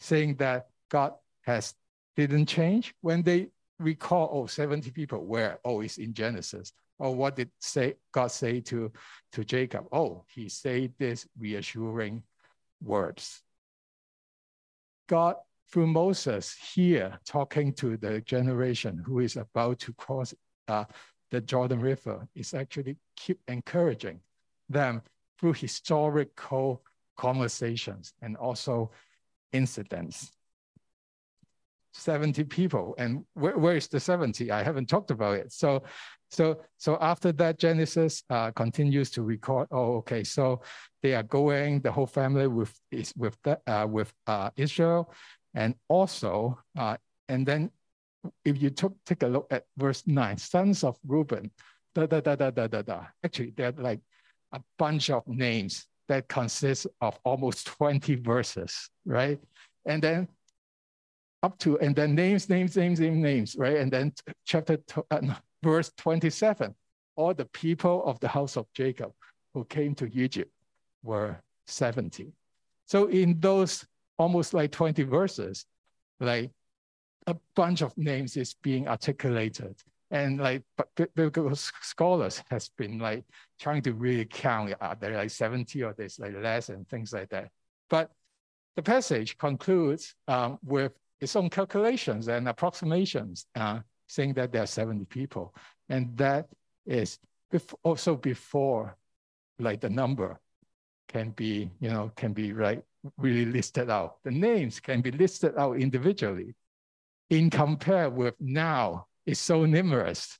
saying 0.00 0.36
that 0.36 0.68
God 0.88 1.12
has 1.42 1.74
didn't 2.16 2.46
change 2.46 2.94
when 3.00 3.22
they 3.22 3.48
recall, 3.78 4.28
oh, 4.32 4.46
70 4.46 4.90
people, 4.90 5.24
where? 5.24 5.58
Oh, 5.64 5.80
it's 5.80 5.98
in 5.98 6.14
Genesis. 6.14 6.72
Or 7.02 7.12
what 7.16 7.34
did 7.34 7.50
say 7.58 7.94
God 8.12 8.28
say 8.28 8.60
to, 8.60 8.92
to 9.32 9.44
Jacob? 9.44 9.86
Oh, 9.90 10.24
he 10.32 10.48
said 10.48 10.92
this 11.00 11.26
reassuring 11.36 12.22
words. 12.80 13.42
God, 15.08 15.34
through 15.72 15.88
Moses 15.88 16.56
here, 16.74 17.18
talking 17.26 17.72
to 17.74 17.96
the 17.96 18.20
generation 18.20 19.02
who 19.04 19.18
is 19.18 19.36
about 19.36 19.80
to 19.80 19.92
cross 19.94 20.32
uh, 20.68 20.84
the 21.32 21.40
Jordan 21.40 21.80
River, 21.80 22.28
is 22.36 22.54
actually 22.54 22.96
keep 23.16 23.40
encouraging 23.48 24.20
them 24.68 25.02
through 25.40 25.54
historical 25.54 26.84
conversations 27.16 28.14
and 28.22 28.36
also 28.36 28.92
incidents. 29.52 30.30
70 31.94 32.44
people 32.44 32.94
and 32.96 33.24
where, 33.34 33.58
where 33.58 33.76
is 33.76 33.86
the 33.86 34.00
70 34.00 34.50
i 34.50 34.62
haven't 34.62 34.88
talked 34.88 35.10
about 35.10 35.36
it 35.36 35.52
so 35.52 35.82
so 36.32 36.62
so 36.78 36.96
after 37.02 37.30
that 37.32 37.58
genesis 37.58 38.24
uh, 38.30 38.50
continues 38.52 39.10
to 39.10 39.22
record. 39.22 39.68
Oh 39.70 39.96
okay. 39.96 40.24
So 40.24 40.62
they 41.02 41.14
are 41.14 41.22
going 41.22 41.80
the 41.80 41.92
whole 41.92 42.06
family 42.06 42.48
with 42.48 42.72
is 42.90 43.12
with 43.16 43.36
uh, 43.44 43.86
with 43.88 44.12
uh, 44.26 44.50
israel. 44.56 45.12
And 45.54 45.74
also 45.88 46.58
uh, 46.78 46.96
and 47.28 47.44
then 47.44 47.70
if 48.46 48.60
you 48.62 48.70
took 48.70 48.96
take 49.04 49.22
a 49.22 49.26
look 49.26 49.46
at 49.50 49.64
verse 49.76 50.04
9 50.06 50.38
sons 50.38 50.84
of 50.84 50.96
reuben 51.06 51.50
da 51.94 52.06
da 52.06 52.20
da 52.20 52.34
da 52.34 52.50
da 52.50 52.66
da 52.66 52.80
da. 52.80 53.04
Actually 53.22 53.52
they're 53.54 53.72
like 53.76 54.00
a 54.52 54.60
bunch 54.78 55.10
of 55.10 55.28
names 55.28 55.86
that 56.08 56.28
consists 56.28 56.86
of 57.02 57.18
almost 57.24 57.66
20 57.66 58.14
verses 58.16 58.88
right? 59.04 59.38
And 59.84 60.00
then 60.00 60.28
up 61.42 61.58
to, 61.58 61.78
and 61.80 61.94
then 61.94 62.14
names, 62.14 62.48
names, 62.48 62.76
names, 62.76 63.00
names, 63.00 63.18
names, 63.18 63.56
right? 63.58 63.76
And 63.76 63.90
then 63.90 64.12
chapter, 64.44 64.78
uh, 65.10 65.18
no, 65.20 65.34
verse 65.62 65.90
27, 65.96 66.74
all 67.16 67.34
the 67.34 67.44
people 67.46 68.04
of 68.04 68.18
the 68.20 68.28
house 68.28 68.56
of 68.56 68.66
Jacob 68.74 69.12
who 69.54 69.64
came 69.64 69.94
to 69.96 70.10
Egypt 70.12 70.50
were 71.02 71.40
70. 71.66 72.32
So 72.86 73.06
in 73.06 73.38
those 73.40 73.84
almost 74.18 74.54
like 74.54 74.72
20 74.72 75.02
verses, 75.04 75.66
like 76.20 76.50
a 77.26 77.36
bunch 77.54 77.82
of 77.82 77.96
names 77.96 78.36
is 78.36 78.54
being 78.62 78.88
articulated. 78.88 79.76
And 80.10 80.38
like 80.38 80.62
biblical 81.16 81.54
scholars 81.56 82.42
has 82.50 82.68
been 82.76 82.98
like 82.98 83.24
trying 83.58 83.82
to 83.82 83.94
really 83.94 84.26
count, 84.26 84.74
are 84.80 84.94
there 84.94 85.16
like 85.16 85.30
70 85.30 85.82
or 85.82 85.94
there's 85.94 86.18
like 86.18 86.34
less 86.36 86.68
and 86.68 86.86
things 86.88 87.12
like 87.12 87.30
that. 87.30 87.50
But 87.88 88.10
the 88.76 88.82
passage 88.82 89.38
concludes 89.38 90.14
um, 90.28 90.58
with 90.62 90.92
its 91.20 91.36
own 91.36 91.48
calculations 91.48 92.28
and 92.28 92.48
approximations, 92.48 93.46
uh, 93.54 93.80
saying 94.12 94.34
that 94.34 94.52
there 94.52 94.62
are 94.62 94.66
70 94.66 95.06
people. 95.06 95.54
And 95.88 96.16
that 96.18 96.48
is 96.86 97.18
also 97.82 98.16
before 98.16 98.96
like 99.58 99.80
the 99.80 99.88
number 99.88 100.38
can 101.08 101.30
be, 101.30 101.70
you 101.80 101.90
know, 101.90 102.12
can 102.14 102.32
be 102.32 102.52
right, 102.52 102.82
really 103.16 103.46
listed 103.46 103.88
out. 103.90 104.16
The 104.24 104.30
names 104.30 104.80
can 104.80 105.00
be 105.00 105.10
listed 105.10 105.54
out 105.56 105.78
individually. 105.78 106.54
In 107.30 107.48
compare 107.48 108.10
with 108.10 108.34
now, 108.38 109.06
it's 109.24 109.40
so 109.40 109.64
numerous. 109.64 110.38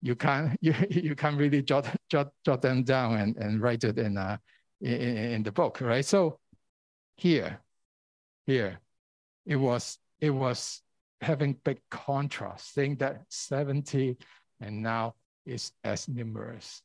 You 0.00 0.14
can't 0.14 0.56
you, 0.60 0.74
you 0.88 1.16
can't 1.16 1.36
really 1.36 1.62
jot, 1.62 1.86
jot, 2.08 2.30
jot 2.44 2.62
them 2.62 2.84
down 2.84 3.18
and, 3.18 3.36
and 3.36 3.60
write 3.60 3.82
it 3.82 3.98
in, 3.98 4.16
uh, 4.16 4.36
in, 4.80 5.16
in 5.34 5.42
the 5.42 5.52
book, 5.52 5.80
right? 5.80 6.04
So 6.04 6.38
here, 7.16 7.60
here, 8.46 8.80
it 9.44 9.56
was 9.56 9.98
it 10.20 10.30
was 10.30 10.82
having 11.20 11.54
big 11.64 11.80
contrast, 11.90 12.74
saying 12.74 12.96
that 12.96 13.22
70 13.28 14.16
and 14.60 14.82
now 14.82 15.14
is 15.46 15.72
as 15.84 16.08
numerous. 16.08 16.82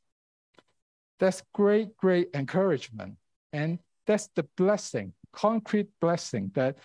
That's 1.20 1.44
great, 1.54 1.96
great 1.98 2.30
encouragement. 2.34 3.18
And 3.52 3.80
that's 4.08 4.30
the 4.36 4.44
blessing, 4.58 5.14
concrete 5.32 5.90
blessing 6.02 6.52
that 6.56 6.78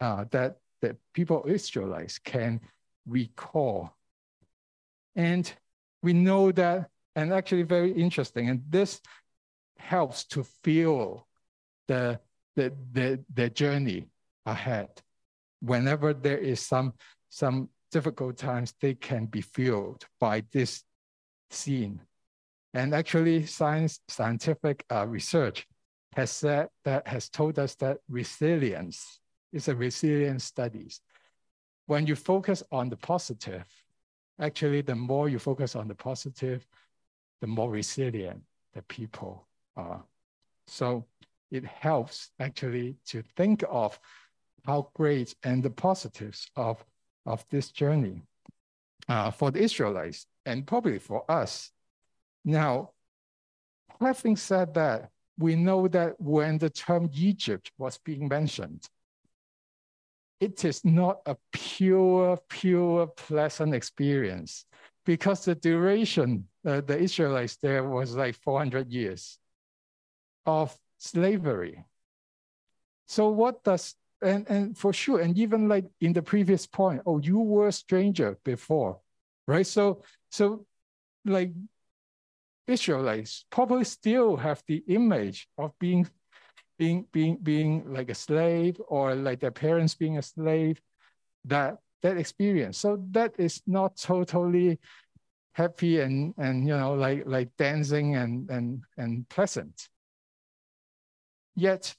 uh, 0.00 0.24
that 0.30 0.58
that 0.80 0.96
people 1.12 1.44
Israelites 1.46 2.18
can 2.18 2.60
recall. 3.06 3.96
And 5.16 5.50
we 6.02 6.12
know 6.12 6.52
that, 6.52 6.90
and 7.16 7.32
actually 7.32 7.64
very 7.64 7.92
interesting, 7.92 8.48
and 8.48 8.62
this 8.68 9.00
helps 9.78 10.24
to 10.26 10.44
feel 10.62 11.26
the 11.86 12.20
the 12.56 12.72
the, 12.92 13.24
the 13.34 13.50
journey 13.50 14.08
ahead 14.46 14.90
whenever 15.60 16.14
there 16.14 16.38
is 16.38 16.60
some, 16.60 16.94
some 17.28 17.68
difficult 17.90 18.36
times, 18.36 18.74
they 18.80 18.94
can 18.94 19.26
be 19.26 19.40
fueled 19.40 20.06
by 20.20 20.44
this 20.52 20.82
scene. 21.50 22.00
And 22.74 22.94
actually, 22.94 23.46
science, 23.46 24.00
scientific 24.08 24.84
uh, 24.92 25.06
research 25.06 25.66
has 26.14 26.30
said 26.30 26.68
that 26.84 27.06
has 27.06 27.28
told 27.28 27.58
us 27.58 27.74
that 27.76 27.98
resilience 28.08 29.20
is 29.52 29.68
a 29.68 29.74
resilience 29.74 30.44
studies. 30.44 31.00
When 31.86 32.06
you 32.06 32.14
focus 32.14 32.62
on 32.70 32.90
the 32.90 32.96
positive, 32.96 33.64
actually, 34.40 34.82
the 34.82 34.94
more 34.94 35.28
you 35.28 35.38
focus 35.38 35.74
on 35.74 35.88
the 35.88 35.94
positive, 35.94 36.66
the 37.40 37.46
more 37.46 37.70
resilient 37.70 38.42
the 38.74 38.82
people 38.82 39.48
are. 39.76 40.04
So 40.66 41.06
it 41.50 41.64
helps 41.64 42.30
actually 42.38 42.96
to 43.06 43.22
think 43.36 43.64
of 43.70 43.98
how 44.68 44.90
great 44.92 45.34
and 45.42 45.62
the 45.62 45.70
positives 45.70 46.50
of, 46.54 46.84
of 47.24 47.42
this 47.48 47.70
journey 47.70 48.20
uh, 49.08 49.30
for 49.30 49.50
the 49.50 49.60
Israelites 49.60 50.26
and 50.44 50.66
probably 50.66 50.98
for 50.98 51.24
us. 51.30 51.70
Now, 52.44 52.90
having 53.98 54.36
said 54.36 54.74
that, 54.74 55.08
we 55.38 55.56
know 55.56 55.88
that 55.88 56.20
when 56.20 56.58
the 56.58 56.68
term 56.68 57.08
Egypt 57.14 57.72
was 57.78 57.96
being 58.04 58.28
mentioned, 58.28 58.86
it 60.38 60.62
is 60.66 60.84
not 60.84 61.20
a 61.24 61.36
pure, 61.50 62.38
pure 62.50 63.06
pleasant 63.06 63.74
experience 63.74 64.66
because 65.06 65.46
the 65.46 65.54
duration, 65.54 66.46
uh, 66.66 66.82
the 66.82 66.98
Israelites 66.98 67.56
there 67.56 67.84
was 67.84 68.14
like 68.14 68.34
400 68.34 68.92
years 68.92 69.38
of 70.44 70.76
slavery. 70.98 71.82
So 73.06 73.30
what 73.30 73.64
does 73.64 73.94
and 74.22 74.48
and 74.48 74.76
for 74.76 74.92
sure, 74.92 75.20
and 75.20 75.36
even 75.38 75.68
like 75.68 75.84
in 76.00 76.12
the 76.12 76.22
previous 76.22 76.66
point, 76.66 77.02
oh, 77.06 77.18
you 77.18 77.38
were 77.38 77.68
a 77.68 77.72
stranger 77.72 78.38
before, 78.44 78.98
right? 79.46 79.66
So 79.66 80.02
so 80.30 80.66
like 81.24 81.52
Israelites 82.66 83.44
probably 83.50 83.84
still 83.84 84.36
have 84.36 84.62
the 84.66 84.82
image 84.88 85.48
of 85.56 85.72
being 85.78 86.08
being 86.78 87.06
being 87.12 87.36
being 87.42 87.92
like 87.92 88.10
a 88.10 88.14
slave 88.14 88.80
or 88.88 89.14
like 89.14 89.40
their 89.40 89.50
parents 89.50 89.94
being 89.94 90.18
a 90.18 90.22
slave, 90.22 90.80
that 91.44 91.78
that 92.02 92.16
experience. 92.16 92.78
So 92.78 93.02
that 93.10 93.34
is 93.38 93.62
not 93.66 93.96
totally 93.96 94.78
happy 95.52 96.00
and 96.00 96.34
and 96.38 96.66
you 96.66 96.76
know 96.76 96.94
like 96.94 97.24
like 97.26 97.50
dancing 97.56 98.16
and 98.16 98.48
and 98.50 98.82
and 98.96 99.28
pleasant. 99.28 99.88
Yet 101.56 101.96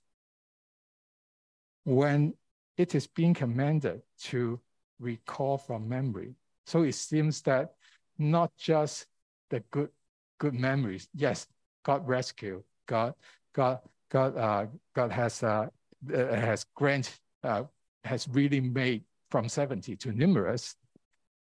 when 1.89 2.33
it 2.77 2.95
is 2.95 3.07
being 3.07 3.33
commanded 3.33 4.01
to 4.19 4.59
recall 4.99 5.57
from 5.57 5.89
memory, 5.89 6.35
so 6.65 6.83
it 6.83 6.93
seems 6.93 7.41
that 7.41 7.73
not 8.17 8.51
just 8.57 9.07
the 9.49 9.61
good 9.71 9.89
good 10.37 10.53
memories. 10.53 11.07
Yes, 11.13 11.47
God 11.83 12.07
rescue. 12.07 12.63
God 12.87 13.13
God 13.53 13.79
God 14.09 14.37
uh, 14.37 14.65
God 14.95 15.11
has 15.11 15.43
uh, 15.43 15.67
uh 16.13 16.35
has 16.35 16.65
grant 16.75 17.19
uh, 17.43 17.63
has 18.03 18.27
really 18.29 18.61
made 18.61 19.03
from 19.29 19.47
70 19.47 19.95
to 19.95 20.11
numerous, 20.11 20.75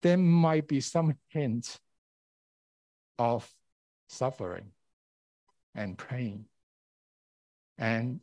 there 0.01 0.17
might 0.17 0.67
be 0.67 0.81
some 0.81 1.15
hint 1.29 1.79
of 3.17 3.49
suffering 4.09 4.71
and 5.75 5.97
pain. 5.97 6.45
And 7.77 8.19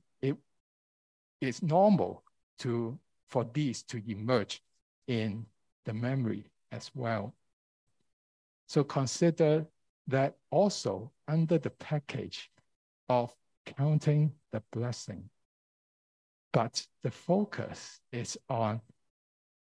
it 1.45 1.49
is 1.49 1.63
normal 1.63 2.23
to 2.59 2.99
for 3.29 3.45
these 3.53 3.83
to 3.83 4.03
emerge 4.11 4.63
in 5.07 5.45
the 5.85 5.93
memory 5.93 6.45
as 6.73 6.91
well. 6.95 7.35
So 8.67 8.83
consider 8.83 9.67
that 10.09 10.37
also 10.51 11.13
under 11.29 11.59
the 11.59 11.71
package 11.71 12.51
of 13.11 13.35
counting 13.67 14.33
the 14.53 14.63
blessing. 14.73 15.29
But 16.53 16.87
the 17.03 17.11
focus 17.11 18.01
is 18.11 18.39
on 18.49 18.81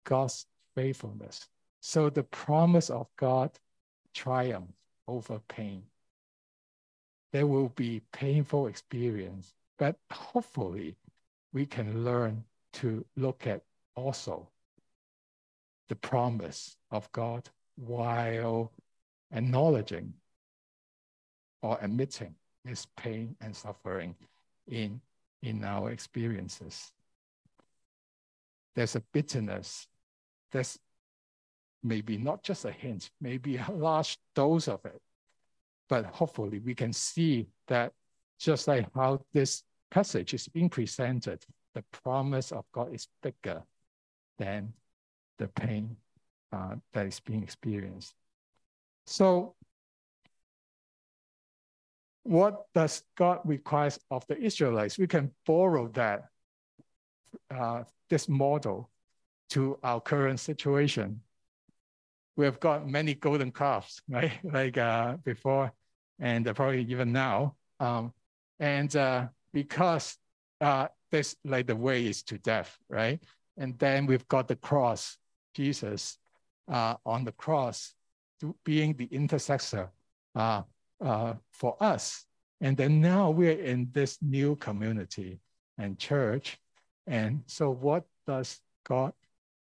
God's 0.04 0.46
faithfulness. 0.76 1.48
So 1.80 2.10
the 2.10 2.24
promise 2.24 2.90
of 2.92 3.08
God 3.18 3.52
triumphs 4.14 4.74
over 5.08 5.40
pain. 5.48 5.84
There 7.32 7.48
will 7.48 7.70
be 7.70 8.02
painful 8.12 8.68
experience, 8.68 9.54
but 9.80 9.96
hopefully 10.12 10.96
we 11.54 11.66
can 11.66 12.04
learn 12.04 12.44
to 12.74 13.06
look 13.16 13.48
at 13.48 13.62
also 13.96 14.50
the 15.90 15.96
promise 15.96 16.76
of 16.92 17.12
God 17.12 17.50
while 17.76 18.72
acknowledging 19.32 20.14
or 21.62 21.78
admitting 21.82 22.36
his 22.66 22.86
pain 22.98 23.36
and 23.42 23.56
suffering 23.56 24.16
in, 24.68 25.00
in 25.42 25.64
our 25.64 25.92
experiences. 25.92 26.92
There's 28.76 28.96
a 28.96 29.04
bitterness 29.14 29.88
there's 30.54 30.78
maybe 31.82 32.18
not 32.18 32.44
just 32.44 32.64
a 32.64 32.72
hint, 32.72 33.10
maybe 33.20 33.58
a 33.58 33.68
large 33.72 34.18
dose 34.36 34.70
of 34.70 34.86
it. 34.86 35.02
But 35.90 36.06
hopefully 36.06 36.60
we 36.60 36.74
can 36.74 36.94
see 36.94 37.48
that 37.68 37.92
just 38.40 38.68
like 38.68 38.88
how 38.96 39.20
this 39.34 39.64
passage 39.94 40.34
is 40.34 40.48
being 40.48 40.70
presented, 40.70 41.46
the 41.76 41.84
promise 42.04 42.52
of 42.52 42.66
God 42.72 42.94
is 42.96 43.08
bigger 43.22 43.62
than 44.40 44.74
the 45.38 45.48
pain 45.48 45.96
uh, 46.52 46.76
that 46.94 47.06
is 47.06 47.20
being 47.20 47.44
experienced. 47.44 48.16
So 49.06 49.54
what 52.24 52.66
does 52.74 53.04
God 53.16 53.42
require 53.46 53.92
of 54.10 54.26
the 54.26 54.38
Israelites? 54.38 54.98
We 54.98 55.06
can 55.06 55.30
borrow 55.46 55.88
that, 55.90 56.24
uh, 57.52 57.84
this 58.10 58.28
model 58.28 58.90
to 59.50 59.78
our 59.84 60.02
current 60.02 60.40
situation. 60.40 61.22
We 62.36 62.46
have 62.46 62.60
got 62.60 62.88
many 62.88 63.14
golden 63.14 63.52
calves, 63.52 64.02
right? 64.10 64.32
Like 64.44 64.78
uh, 64.78 65.18
before, 65.18 65.72
and 66.20 66.46
probably 66.56 66.82
even 66.82 67.12
now. 67.12 67.58
Um, 67.80 68.12
and 68.60 68.96
uh, 68.96 69.28
because 69.54 70.18
uh, 70.62 70.88
this, 71.12 71.36
like 71.46 71.68
the 71.68 71.76
way 71.76 72.06
is 72.06 72.24
to 72.24 72.38
death, 72.38 72.78
right? 72.90 73.22
And 73.58 73.78
then 73.80 74.06
we've 74.06 74.28
got 74.28 74.48
the 74.48 74.56
cross, 74.56 75.18
Jesus 75.54 76.18
uh, 76.68 76.96
on 77.06 77.24
the 77.24 77.32
cross, 77.32 77.94
being 78.66 78.96
the 78.96 79.06
intercessor 79.06 79.92
uh, 80.36 80.64
uh, 81.00 81.34
for 81.52 81.78
us. 81.82 82.26
And 82.62 82.76
then 82.76 83.02
now 83.02 83.30
we're 83.30 83.60
in 83.60 83.90
this 83.92 84.18
new 84.22 84.56
community 84.56 85.40
and 85.78 86.00
church. 86.00 86.58
And 87.06 87.44
so, 87.46 87.70
what 87.70 88.06
does 88.26 88.60
God 88.86 89.14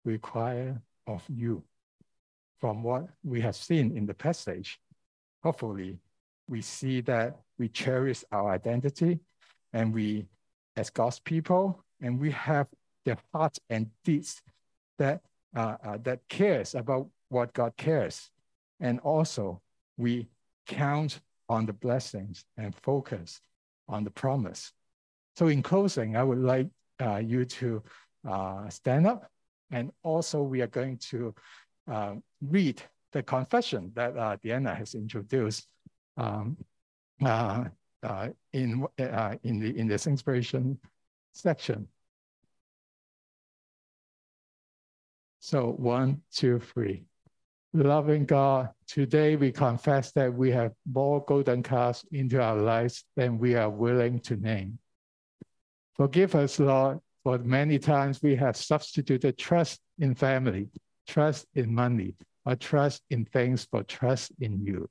require 0.05 0.81
of 1.07 1.23
you 1.27 1.63
from 2.59 2.83
what 2.83 3.07
we 3.23 3.41
have 3.41 3.55
seen 3.55 3.95
in 3.97 4.05
the 4.05 4.13
passage. 4.13 4.79
Hopefully, 5.43 5.97
we 6.47 6.61
see 6.61 7.01
that 7.01 7.39
we 7.57 7.67
cherish 7.67 8.23
our 8.31 8.51
identity 8.51 9.19
and 9.75 9.93
we, 9.93 10.25
as 10.77 10.89
God's 10.89 11.19
people, 11.19 11.83
and 12.01 12.19
we 12.19 12.31
have 12.31 12.67
the 13.03 13.17
heart 13.33 13.57
and 13.69 13.91
deeds 14.03 14.41
that, 14.97 15.21
uh, 15.55 15.75
uh, 15.83 15.97
that 16.03 16.21
cares 16.29 16.73
about 16.73 17.07
what 17.29 17.53
God 17.53 17.73
cares. 17.77 18.31
And 18.79 18.99
also, 19.01 19.61
we 19.97 20.29
count 20.65 21.19
on 21.49 21.65
the 21.65 21.73
blessings 21.73 22.45
and 22.57 22.73
focus 22.81 23.41
on 23.87 24.03
the 24.05 24.09
promise. 24.09 24.71
So, 25.35 25.47
in 25.47 25.61
closing, 25.61 26.15
I 26.15 26.23
would 26.23 26.39
like 26.39 26.67
uh, 27.01 27.17
you 27.17 27.43
to 27.45 27.83
uh, 28.27 28.69
stand 28.69 29.05
up 29.05 29.29
and 29.71 29.91
also 30.03 30.41
we 30.41 30.61
are 30.61 30.67
going 30.67 30.97
to 30.97 31.35
uh, 31.91 32.15
read 32.41 32.81
the 33.11 33.23
confession 33.23 33.91
that 33.95 34.17
uh, 34.17 34.37
Deanna 34.43 34.75
has 34.75 34.95
introduced 34.95 35.67
um, 36.17 36.57
uh, 38.05 38.29
in, 38.53 38.85
uh, 38.99 39.35
in, 39.43 39.59
the, 39.59 39.77
in 39.77 39.87
this 39.87 40.07
inspiration 40.07 40.77
section. 41.33 41.87
So 45.39 45.73
one, 45.77 46.21
two, 46.33 46.59
three. 46.59 47.03
Loving 47.73 48.25
God, 48.25 48.69
today 48.87 49.35
we 49.35 49.51
confess 49.51 50.11
that 50.13 50.33
we 50.33 50.49
have 50.51 50.71
more 50.89 51.23
golden 51.25 51.61
calves 51.61 52.05
into 52.11 52.41
our 52.41 52.55
lives 52.55 53.03
than 53.15 53.37
we 53.37 53.55
are 53.55 53.69
willing 53.69 54.19
to 54.21 54.37
name. 54.37 54.79
Forgive 55.95 56.35
us, 56.35 56.59
Lord, 56.59 56.99
for 57.23 57.37
many 57.39 57.79
times 57.79 58.23
we 58.23 58.35
have 58.35 58.55
substituted 58.55 59.37
trust 59.37 59.81
in 59.99 60.15
family, 60.15 60.69
trust 61.07 61.47
in 61.55 61.73
money, 61.73 62.15
or 62.45 62.55
trust 62.55 63.01
in 63.09 63.25
things 63.25 63.67
for 63.69 63.83
trust 63.83 64.31
in 64.39 64.63
you. 64.63 64.89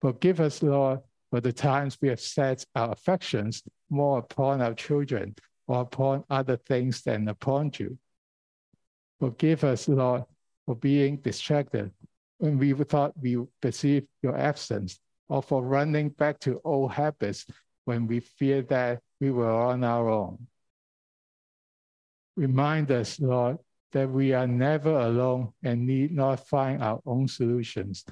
Forgive 0.00 0.40
us, 0.40 0.62
Lord, 0.62 1.00
for 1.30 1.40
the 1.40 1.52
times 1.52 1.98
we 2.00 2.08
have 2.08 2.20
set 2.20 2.64
our 2.74 2.92
affections 2.92 3.62
more 3.90 4.18
upon 4.18 4.62
our 4.62 4.74
children 4.74 5.34
or 5.66 5.82
upon 5.82 6.24
other 6.30 6.56
things 6.56 7.02
than 7.02 7.28
upon 7.28 7.70
you. 7.78 7.98
Forgive 9.20 9.64
us, 9.64 9.88
Lord, 9.88 10.24
for 10.64 10.74
being 10.74 11.16
distracted 11.16 11.92
when 12.38 12.58
we 12.58 12.72
thought 12.72 13.20
we 13.20 13.36
perceived 13.60 14.06
your 14.22 14.36
absence, 14.36 15.00
or 15.28 15.42
for 15.42 15.62
running 15.62 16.08
back 16.08 16.38
to 16.40 16.60
old 16.64 16.92
habits 16.92 17.44
when 17.84 18.06
we 18.06 18.20
feared 18.20 18.68
that 18.68 19.00
we 19.20 19.30
were 19.30 19.50
on 19.50 19.82
our 19.82 20.08
own. 20.08 20.46
Remind 22.36 22.90
us, 22.92 23.18
Lord, 23.18 23.58
that 23.92 24.08
we 24.08 24.32
are 24.32 24.46
never 24.46 25.00
alone 25.00 25.52
and 25.62 25.86
need 25.86 26.14
not 26.14 26.46
find 26.46 26.82
our 26.82 27.00
own 27.04 27.26
solutions. 27.26 28.04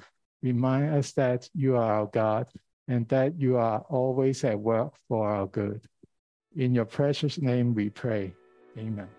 Remind 0.43 0.93
us 0.93 1.13
that 1.13 1.49
you 1.55 1.77
are 1.77 1.93
our 1.93 2.05
God 2.07 2.47
and 2.87 3.07
that 3.09 3.39
you 3.39 3.57
are 3.57 3.79
always 3.89 4.43
at 4.43 4.59
work 4.59 4.93
for 5.07 5.29
our 5.29 5.47
good. 5.47 5.81
In 6.55 6.73
your 6.73 6.85
precious 6.85 7.39
name 7.39 7.73
we 7.73 7.89
pray. 7.89 8.33
Amen. 8.77 9.09